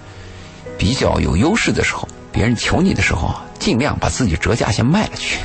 [0.77, 3.35] 比较有优势的时候，别人求你的时候。
[3.59, 5.37] 尽量把自己折价先卖了去。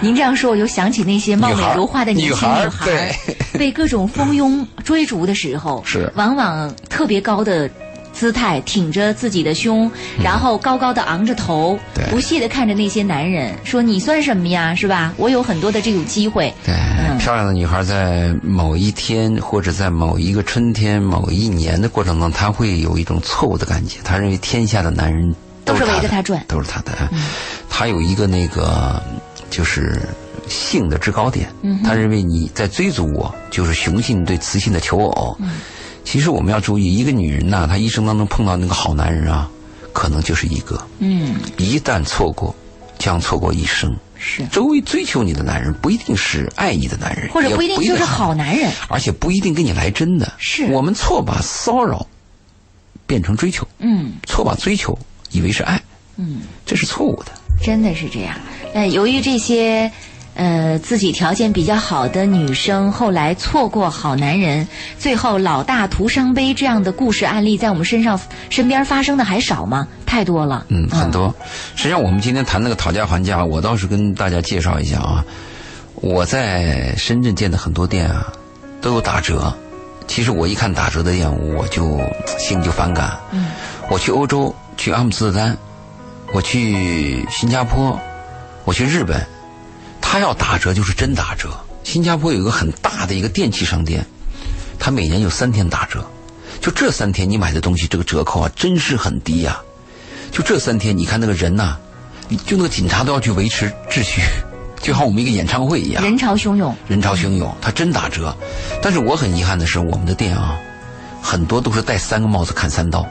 [0.00, 3.14] 您这样说，我就想起那些貌美如花的年轻女孩，
[3.58, 7.70] 被各种蜂拥追逐的时候， 是往往特别高的
[8.10, 9.88] 姿态，挺着自己的胸，
[10.24, 15.12] 然后高高的昂着头，对不屑的看着那些男人，说你算什么呀，是吧？
[15.18, 16.52] 我有很多的这种机会。
[16.64, 16.74] 对，
[17.18, 25.36] 漂亮的女孩在某一天或者在某一个春天、某一年的过程中，她会有一种错误的感觉，她认为天下的男人
[25.68, 26.92] 都是围着他转都是他的。
[27.68, 29.02] 他有一个那个
[29.50, 30.00] 就是
[30.48, 31.48] 性的制高点，
[31.84, 35.36] 他认为你在追逐我，就是雄性对雌性的求偶。
[36.04, 39.48] 其实我们要注意，一个女人呐，她一生当中碰到那个好男人啊，
[39.92, 40.82] 可能就是一个。
[41.00, 42.54] 嗯，一旦错过，
[42.98, 43.94] 将错过一生。
[44.16, 48.72] 是，周围追求你的男人不一定是爱你的男人，或者不一定就是好男人。
[48.88, 50.32] 而且不一定跟你来真的。
[50.38, 52.06] 是我们错把骚扰
[53.06, 54.98] 变成追求，嗯错把追求
[55.30, 55.80] 以为是爱，
[56.16, 57.32] 嗯，这是错误的。
[57.62, 58.34] 真的是这样。
[58.74, 59.90] 呃，由于这些。
[60.34, 69.88] 呃，自己条件比较好的女生，后来错过好男人，最后老大徒伤悲，这样的故事案例在我们身上身边发生的还少吗？
[70.06, 70.64] 太多了。
[70.68, 71.34] 嗯，很多。
[71.74, 75.24] 实际上，我们今天谈那个讨价还价，我倒是跟大家介绍一下啊。
[75.96, 78.32] 我在深圳见的很多店啊，
[78.80, 79.52] 都有打折。
[80.06, 81.98] 其实我一看打折的店，我就
[82.38, 83.18] 心里就反感。
[83.32, 83.46] 嗯。
[83.90, 85.56] 我去欧洲，去阿姆斯特丹，
[86.32, 87.98] 我去新加坡，
[88.64, 89.26] 我去日本。
[90.00, 91.48] 他要打折就是真打折。
[91.84, 94.04] 新加坡有一个很大的一个电器商店，
[94.78, 96.04] 他每年有三天打折，
[96.60, 99.58] 就这三天你买的东西这个折扣啊，真是很低呀、
[100.30, 101.78] 就这三天，你看那个人呐、
[102.46, 104.20] 就那个警察都要去维持秩序，
[104.82, 108.36] 就好像我们一个演唱会一样，人潮汹涌，人潮汹涌，他真打折。
[108.82, 110.58] 但是我很遗憾的是，我们的店啊，
[111.22, 113.06] 很多都是戴三个帽子砍三刀。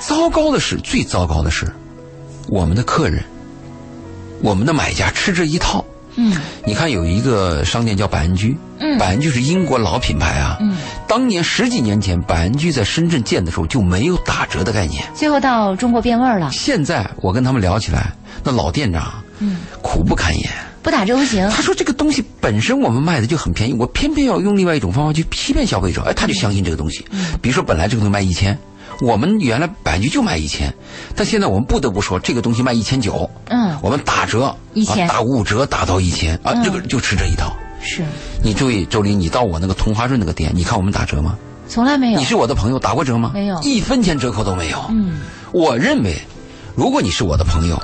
[0.00, 1.70] 糟糕的是，最糟糕的是，
[2.48, 3.22] 我们的客人，
[4.40, 5.84] 我们的买家吃这一套。
[6.16, 10.76] 嗯，你看有一个商店叫百安居，嗯百安居是英国老品牌啊，嗯，
[11.08, 18.12] 当年十几年前百安居在深圳建的时候就没有打折的概念，最后到中国变味儿了，现在我跟他们聊起来，
[18.44, 20.50] 那老店长，嗯，苦不堪言。
[20.82, 21.48] 不打折不行。
[21.48, 27.06] 他说这个东西本身我们卖的就很便宜，我偏偏要用另外一种方法去欺骗消费者，哎，他就相信这个东西。
[27.12, 28.58] 嗯比如说本来这个东西卖一千，
[29.02, 30.72] 我们原来百居就卖一千，
[31.16, 37.52] 但现在我们不得不说这个东西卖一千九，嗯，我们打折1000啊打五折打到一千啊，嗯这个就吃这一套。
[37.82, 38.04] 是，
[38.44, 41.36] 你注意，周林，你到我那个同花顺那个店，你看我们打折吗？
[41.66, 42.18] 从来没有。
[42.20, 43.32] 你是我的朋友，打过折吗？
[43.34, 44.78] 没有一分钱折扣都没有。
[44.90, 45.20] 嗯，
[45.52, 46.16] 我认为，
[46.76, 47.82] 如果你是我的朋友，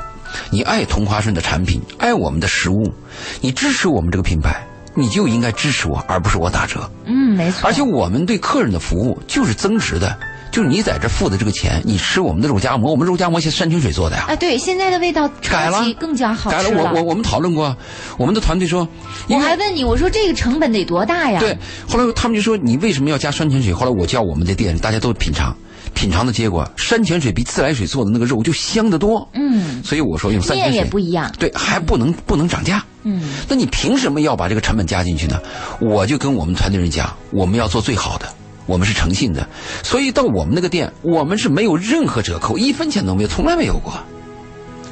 [0.51, 2.93] 你爱同花顺的产品，爱我们的食物，
[3.41, 4.65] 你支持我们这个品牌，
[4.95, 6.89] 你就应该支持我，而不是我打折。
[7.07, 7.67] 嗯，没错。
[7.67, 10.17] 而且我们对客人的服务就是增值的，
[10.51, 14.27] 就是你在这付的这个钱，你吃我们的肉夹馍，我们肉夹馍是山泉水做的呀。
[14.29, 17.77] 啊，对，现在的味道改了更加好改了，我我我们讨论过，
[18.17, 18.89] 我们的团队说，
[19.29, 21.39] 我还问你，我说这个成本得多大呀？
[21.41, 21.57] 对，
[21.89, 23.73] 后来他们就说你为什么要加山泉水？
[23.73, 25.55] 后来我叫我们的店大家都品尝，
[25.95, 29.29] 品尝的结果，山泉水比自来水做的那个肉就香得多。
[29.35, 31.31] 嗯，所以我说用山泉水也不一样。
[31.39, 32.83] 对，还不能不能涨价。
[33.05, 35.41] 嗯，那你凭什么要把这个成本加进去呢？
[35.81, 38.27] 我就跟我们团队人讲，我们要做最好的，
[38.69, 39.49] 我们是诚信的，
[39.83, 43.95] 所以到我们那个店，我们是没有任何折扣，一分钱都没有，从来没有过。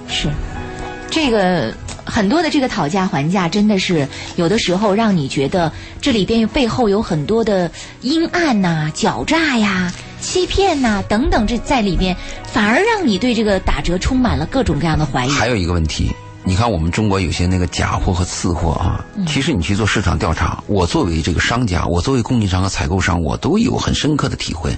[0.09, 0.31] 是，
[1.11, 1.75] 这个
[2.05, 5.71] 很多的这个讨价还价，真的是有的时候让你觉得
[6.01, 7.71] 这里边背后有很多的
[8.01, 12.17] 阴暗呐、狡诈呀、欺骗呐、等等，这在里边
[12.51, 15.29] 反而让你对这个打折充满了各种各样的怀疑。
[15.29, 16.11] 还有一个问题，
[16.47, 24.73] 你看我们中国有些那个假货和次货啊，其实你去做市场调查，我作为这个商家，我作为供应商和采购商，我都有很深刻的体会，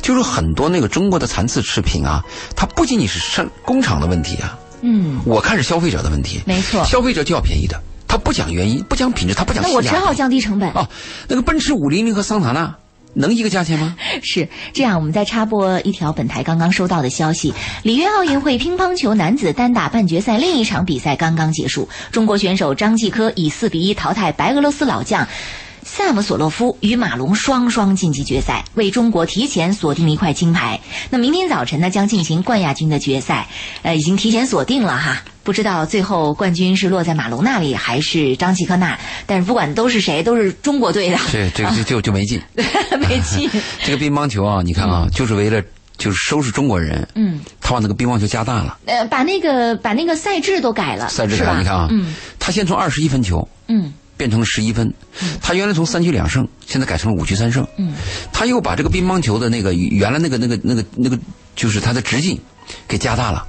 [0.00, 2.24] 就是很多那个中国的残次次品啊，
[2.56, 6.40] 它不仅仅是生工厂的问题啊，嗯，我看是消费者的问题。
[6.46, 6.82] 没错。
[6.86, 9.94] 消费者就要便宜的，他不讲原因，不讲品质，他不讲那性价比。
[9.94, 10.70] 我只好降低成本。
[10.70, 10.88] 哦，
[11.28, 12.74] 那个奔驰五零零和桑塔纳
[13.14, 13.96] 能一个价钱吗？
[14.22, 17.52] 是这样，我们再插播一条本台刚刚收到的消息：
[17.82, 25.26] 里约奥运会乒乓球男子单打半决赛另一场比赛刚刚结束，中国选手张继科以四比一淘汰白俄罗斯老将。
[25.84, 30.80] 萨姆索洛夫与马龙双双晋级决赛，为中国提前锁定了一块金牌。
[31.10, 33.48] 那明天早晨呢，将进行冠亚军的决赛，
[33.82, 35.22] 呃，已经提前锁定了哈。
[35.42, 42.40] 不知道最后冠军是落在马龙那里还是张继科那，但是不管都是谁，都是中国队的，对这个就就就没进。
[43.00, 43.50] 没进。
[43.84, 45.60] 这个乒乓球啊，你看啊，就是为了
[45.98, 53.92] 就是收拾中国人，嗯，他把那个乒乓球加大了，呃，把那个把那个赛制都改了，赛制改了，你看啊，嗯他先从二十一分球嗯
[54.22, 54.94] 变成了十一分，
[55.40, 57.92] 他原来从三局两胜，现在改成了五局三胜，嗯，
[58.32, 61.18] 他又把这个乒乓球的那个原来那个那个那个那个
[61.56, 62.38] 就是它的直径
[62.86, 63.44] 给加大了。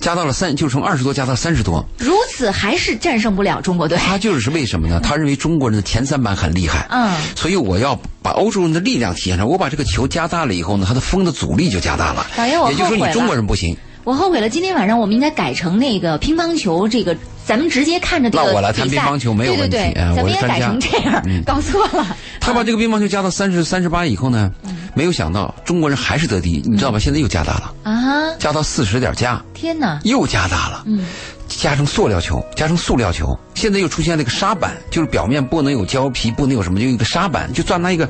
[0.00, 1.84] 加到了三，就从二十多加到三十多。
[1.98, 3.98] 如此还是战胜不了中国队。
[3.98, 4.98] 他就是为什么呢？
[5.02, 9.46] 他认为中国人的前三板很厉害，嗯，所以我要把欧洲人的力量体现上。
[9.46, 12.26] 我把这个球加大了以后呢，他的风的阻力就加大了。
[12.70, 13.76] 也就是说，你中国人不行。
[14.06, 22.16] 我后悔了，今天晚上我们应该改成那个乒乓球，这个咱们直接看着这个那我来谈乒乓球没有问题对对对，哎咱们应该改我是专家成这样，嗯 搞错了。
[22.40, 24.52] 他把这个乒乓球加到三十三十八以后呢，
[24.94, 27.00] 没有想到中国人还是得第一，你知道吧？
[27.00, 29.98] 现在又加大了，啊，加到四十点加，天哪！
[30.04, 30.84] 又加大了。
[30.86, 31.04] 嗯，
[31.48, 38.08] 加成塑料球，加成塑料球，现在又出现了一个沙板，就是表面不能有胶皮，不能有什么，就一个沙板，就钻拿一个，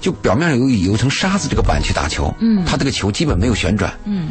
[0.00, 2.34] 就表面上有有一层沙子这个板去打球。
[2.40, 3.92] 嗯他这个球基本没有旋转。
[4.06, 4.28] 嗯，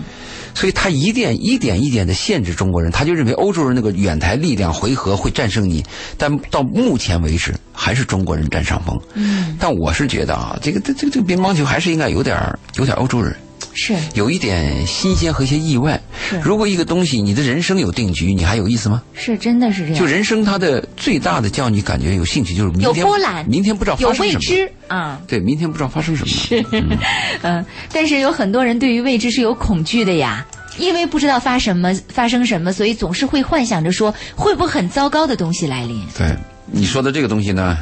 [0.53, 5.83] 所以他一点一点一点的限制中国人，他就认为欧洲人那个远台力量回合会战胜你，
[6.17, 8.99] 但到目前为止还是中国人占上风。
[9.13, 13.35] 嗯，但我是觉得啊，这个这这个这个乒乓球还是应该有点儿有点儿欧洲人。
[13.73, 15.99] 是有一点新鲜和一些意外
[16.29, 16.39] 是。
[16.39, 19.01] 如果一个东西你的人生有定局，你还有意思吗？
[19.13, 19.99] 是，真的是这样。
[19.99, 24.41] 就人生它的最大的叫你感觉有兴趣，就是明有天波澜明天不知道有未发生什么。
[24.41, 26.29] 知啊，对，明天不知道发生什么。
[26.29, 26.65] 是，
[27.41, 30.45] 嗯，但是有很多人对于未知是有恐惧的呀，
[30.77, 35.99] 因为不知道发什么发生什么，所以总是会幻想着说会不会很糟糕的东西来临。
[36.17, 37.77] 对你说的这个东西呢，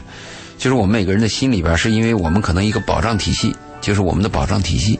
[0.57, 4.99] 就是我们每个人的心里边，是因为我们可能一个保障体系，就是我们的保障体系。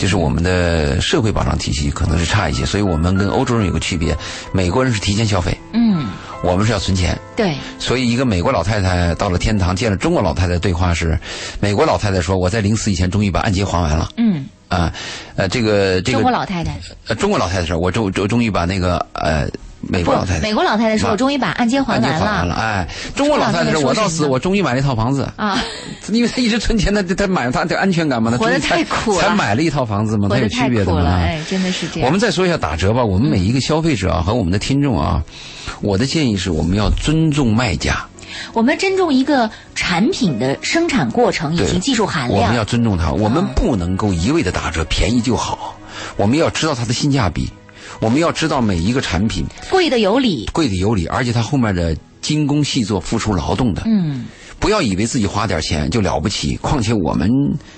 [0.00, 4.16] 就是我们的社会保障体系可能是差一些，所以我们跟欧洲人有个区别，
[4.50, 6.06] 美国人是提前消费，嗯，
[6.42, 7.18] 我们是要存钱。
[7.36, 11.20] 对，所以，一个美国老太太到了天堂，见了中国老太太，对话是，
[11.60, 14.08] 美国老太太说：“我在临死以前终于把按揭还完了。
[14.16, 14.90] 嗯，”啊，
[15.36, 19.46] 呃，这个这个中国老太太呃中国老太太说：“我终终终于把那个呃
[19.82, 22.18] 美国老太，太美国老太太说：“啊我终于把按揭还完了。
[22.18, 25.58] 还完了。”哎，中国老太太说：“我到死，我终于买了一套房子。”啊，
[26.08, 31.10] 因为他一直存钱，他他买他的安全感嘛，他活得太苦了才买了一套房子嘛，他有区别的嘛。
[31.10, 32.06] 哎，真的是这样。
[32.06, 33.04] 我们再说一下打折吧。
[33.04, 35.22] 我们每一个消费者啊和我们的听众啊，
[35.80, 38.04] 我的建议是我们要尊重卖家。
[38.52, 42.64] 我们尊重一个产品的生产过程以及技术含量我们要。
[42.64, 45.74] 尊重它，我们不能够一味的打折，便宜就好。
[46.16, 47.50] 我们要知道它的性价比，
[48.00, 53.82] 我们要知道每一个产品贵的有理，贵的有理，而且它后面的精工细作、付出劳动的。
[53.84, 54.26] 嗯，
[54.58, 57.30] 不要以为自己花点钱就了不起，况且我们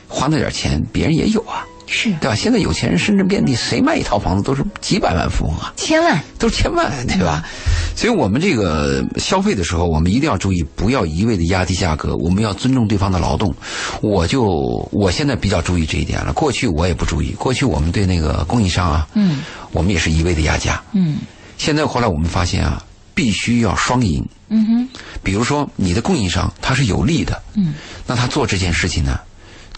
[0.08, 2.34] 花那点钱，别人也有啊，是对吧？
[2.34, 5.72] 现在有钱人深圳遍地，谁卖一套房子都是几百万富翁啊。
[5.76, 7.44] 千万都是千万，对吧？
[7.94, 13.54] 所以我们这个消费的时候，我们一定要注意，不要一味的压低价格，我们要尊重对方的劳动。
[14.00, 19.40] 我就我现在比较注意这一点了，过去我也不注意，过去我们对那个供应商啊，嗯，
[19.72, 20.82] 我们也是一味的压价。
[20.92, 21.18] 嗯
[21.58, 22.82] 现在后来我们发现啊，
[23.14, 24.26] 必须要双赢。
[24.48, 24.88] 嗯哼
[25.22, 27.74] 比如说你的供应商他是有利的，嗯，
[28.06, 29.20] 那他做这件事情呢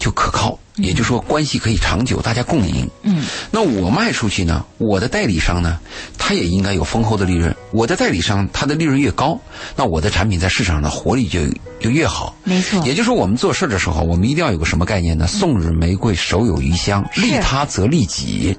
[0.05, 2.87] 就可靠，也就是说关系可以长久，大家共赢。
[3.01, 5.79] 嗯，那我卖出去呢，我的代理商呢，
[6.15, 7.55] 他也应该有丰厚的利润。
[7.71, 9.39] 我的代理商他的利润越高，
[9.75, 11.39] 那我的产品在市场上的活力就
[11.79, 12.35] 就越好。
[12.43, 15.25] 没错也就是说，我们做事的时候，我们一定要有个什么概念呢？
[15.25, 18.55] 送人玫瑰，手有余香，利他则利己。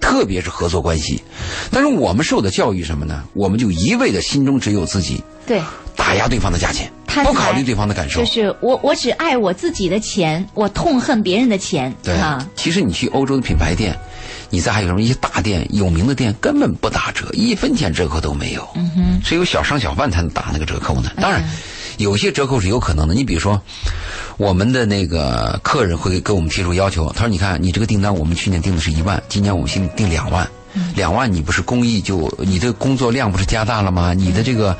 [0.00, 1.22] 特别是合作关系，
[1.72, 3.24] 但是我们受的教育什么呢？
[3.34, 5.60] 我们就一味的心中只有自己，对，
[5.98, 8.26] 打压对方的价钱，不考虑对方的感受就。
[8.26, 13.98] 是我我只爱我自己的钱，我痛恨别人的钱，对啊，，其实你去欧洲的品牌店，
[14.48, 18.66] 你再还有什么一些大店、有名的店，根本不打折，一分钱折扣都没有。
[18.76, 21.10] 嗯哼，只有小商小贩才能打那个折扣呢。
[21.20, 21.42] 当然，
[21.98, 23.12] 有些折扣是有可能的。
[23.12, 23.60] 你比如说，
[24.36, 30.48] 我们的那个客人会给我们提出要求，他说：“你看，你这个订单我们去年订的是一万，今年我们新订两万。”
[30.94, 34.12] 两万，你不是工艺就你的工作量不是加大了吗？
[34.14, 34.76] 你的这个，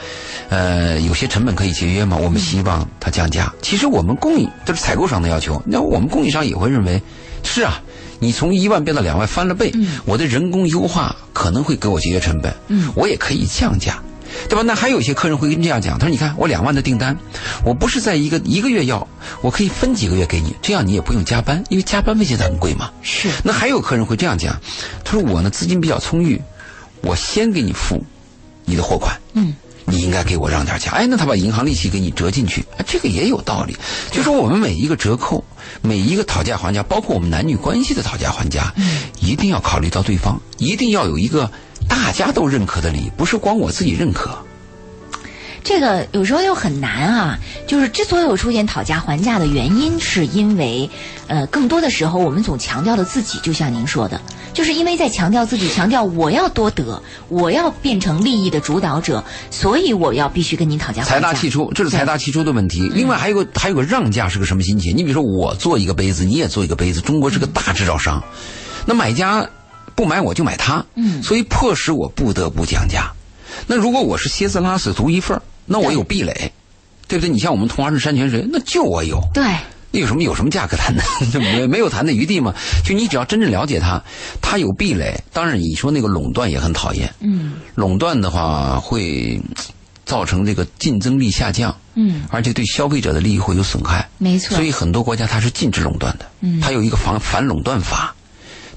[0.49, 2.17] 呃，有些成本可以节约吗？
[2.17, 3.53] 我们希望它降价。
[3.63, 7.01] 其实我们供应都是采购商的要求，那我们供应商也会认为，
[7.43, 7.81] 是啊，
[8.19, 9.73] 你从一万变到两万，翻了倍，
[10.05, 14.03] 我的人工优化可能会给我节约成本，嗯我也可以降价。
[14.49, 14.63] 对吧？
[14.63, 17.17] 那还有一些客人会跟这样讲，他说：“你看，我两万的订单，
[17.65, 19.07] 我不是在一个一个月要，
[19.41, 24.61] 我可以分几个月给你，这样你也不用加班，因为加班费现在很贵嘛。”是那还有客人会这样讲，
[25.05, 26.41] 他说我呢资金比较充裕，
[27.03, 28.05] 我先给你付
[28.65, 29.55] 你的货款，嗯，
[29.85, 30.91] 你应该给我让点价。
[30.93, 33.77] 哎，那他把银行利息给你折进去，啊，这个也有道理。
[34.11, 35.43] 就说我们每一个折扣，
[35.83, 41.51] 每一个讨价还价，包括我们男女关系的讨价还价，嗯一定要考虑到对方，一定要有一个
[41.89, 44.39] 大家都认可的理，不是光我自己认可。
[45.65, 47.39] 这个有时候又很难啊。
[47.67, 50.89] 就是之所以有出现讨价还价的原因，是因为，
[51.27, 54.19] 呃，更多的时候我们总强调了自己，就像您说的，
[54.55, 61.15] 就是因为在强调自己，强调我要多得，我要变成利益的主导者，所以我要必须跟您讨价还价。
[61.17, 62.91] 财大气粗，这是财大气粗的问题。
[62.95, 64.97] 另外还有个还有个让价是个什么心情？
[64.97, 68.25] 你比如说我做一个杯子，你也做一个杯子，中国是个大制造商，
[68.87, 69.47] 那买家
[69.99, 73.11] 不买我就买它，嗯所以迫使我不得不降价。
[73.67, 76.53] 那如果我是蝎子拉屎独一份儿那我有壁垒，
[77.09, 77.29] 对不对？
[77.29, 79.43] 你像我们同花顺山泉水，那就我有，对，
[79.91, 81.03] 那有什么有什么价格谈的？
[81.41, 82.55] 没没有谈的余地吗？
[82.85, 84.01] 就你只要真正了解它，
[84.41, 85.21] 它有壁垒。
[85.33, 89.41] 当然，你说那个垄断也很讨厌，嗯垄断的话会
[90.07, 94.09] 造成这个竞争力下降，嗯，而且对消费者的利益会有损害。
[94.19, 94.55] 没错。
[94.55, 98.15] 所以很多国家它是禁止垄断的，嗯它有一个反反垄断法。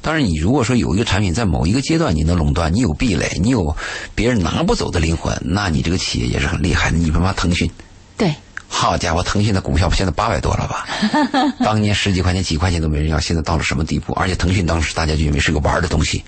[0.02, 3.76] 当然，你如果说有一个产品在某一个阶段你能垄断，你有壁垒，你有
[4.16, 6.98] 别人拿不走的灵魂，那你这个企业也是很厉害的。
[6.98, 7.70] 你比方腾讯，
[8.18, 8.34] 对，
[8.68, 10.88] 好家伙，腾讯的股票现在八百多了吧？
[11.64, 14.12] 当年十几块钱、几块钱都没人要，现在到了什么地步？
[14.14, 16.24] 而且腾讯当时大家就以为是个玩的东西，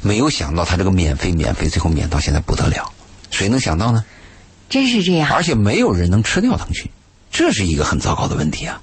[0.00, 2.90] 没有想到它这个免费、免费，最后免到现在不得了。
[3.30, 4.04] 谁能想到呢？
[4.70, 5.30] 真是这样。
[5.30, 6.90] 而且没有人能吃掉腾讯，
[7.30, 8.80] 这是一个很糟糕的问题啊！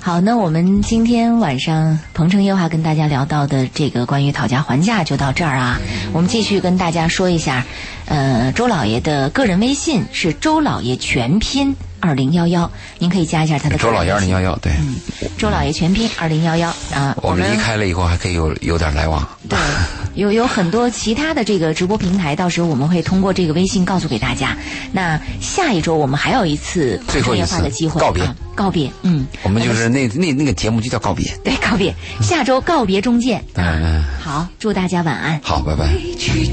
[0.00, 5.78] 好，那我们今天晚上鹏城夜话跟大家聊到的这个关于讨价还价就到这儿啊。
[6.12, 7.64] 我们继续跟大家说一下，
[8.06, 14.72] 呃，周老爷的个人微信是周老爷全拼二零幺幺，您可以加一下他的个周老爷二零幺幺，对，
[15.38, 17.16] 周老爷全拼二零幺幺啊。
[17.22, 19.26] 我们离开了以后还可以有有点来往。
[19.48, 19.58] 对，
[20.14, 24.56] 有有很多其他的这个直播平台，到时候我们会通过这个微信告诉给大家。
[24.92, 31.30] 那下一周我们还有一次商业最后一次化的机会告别啊告别，嗯，我们就是那那那个节目就叫告别。
[31.44, 33.44] 对告别，下周告别中见。
[33.54, 35.40] 嗯嗯，好，祝大家晚安。
[35.42, 35.88] 好，拜拜。
[36.18, 36.50] 去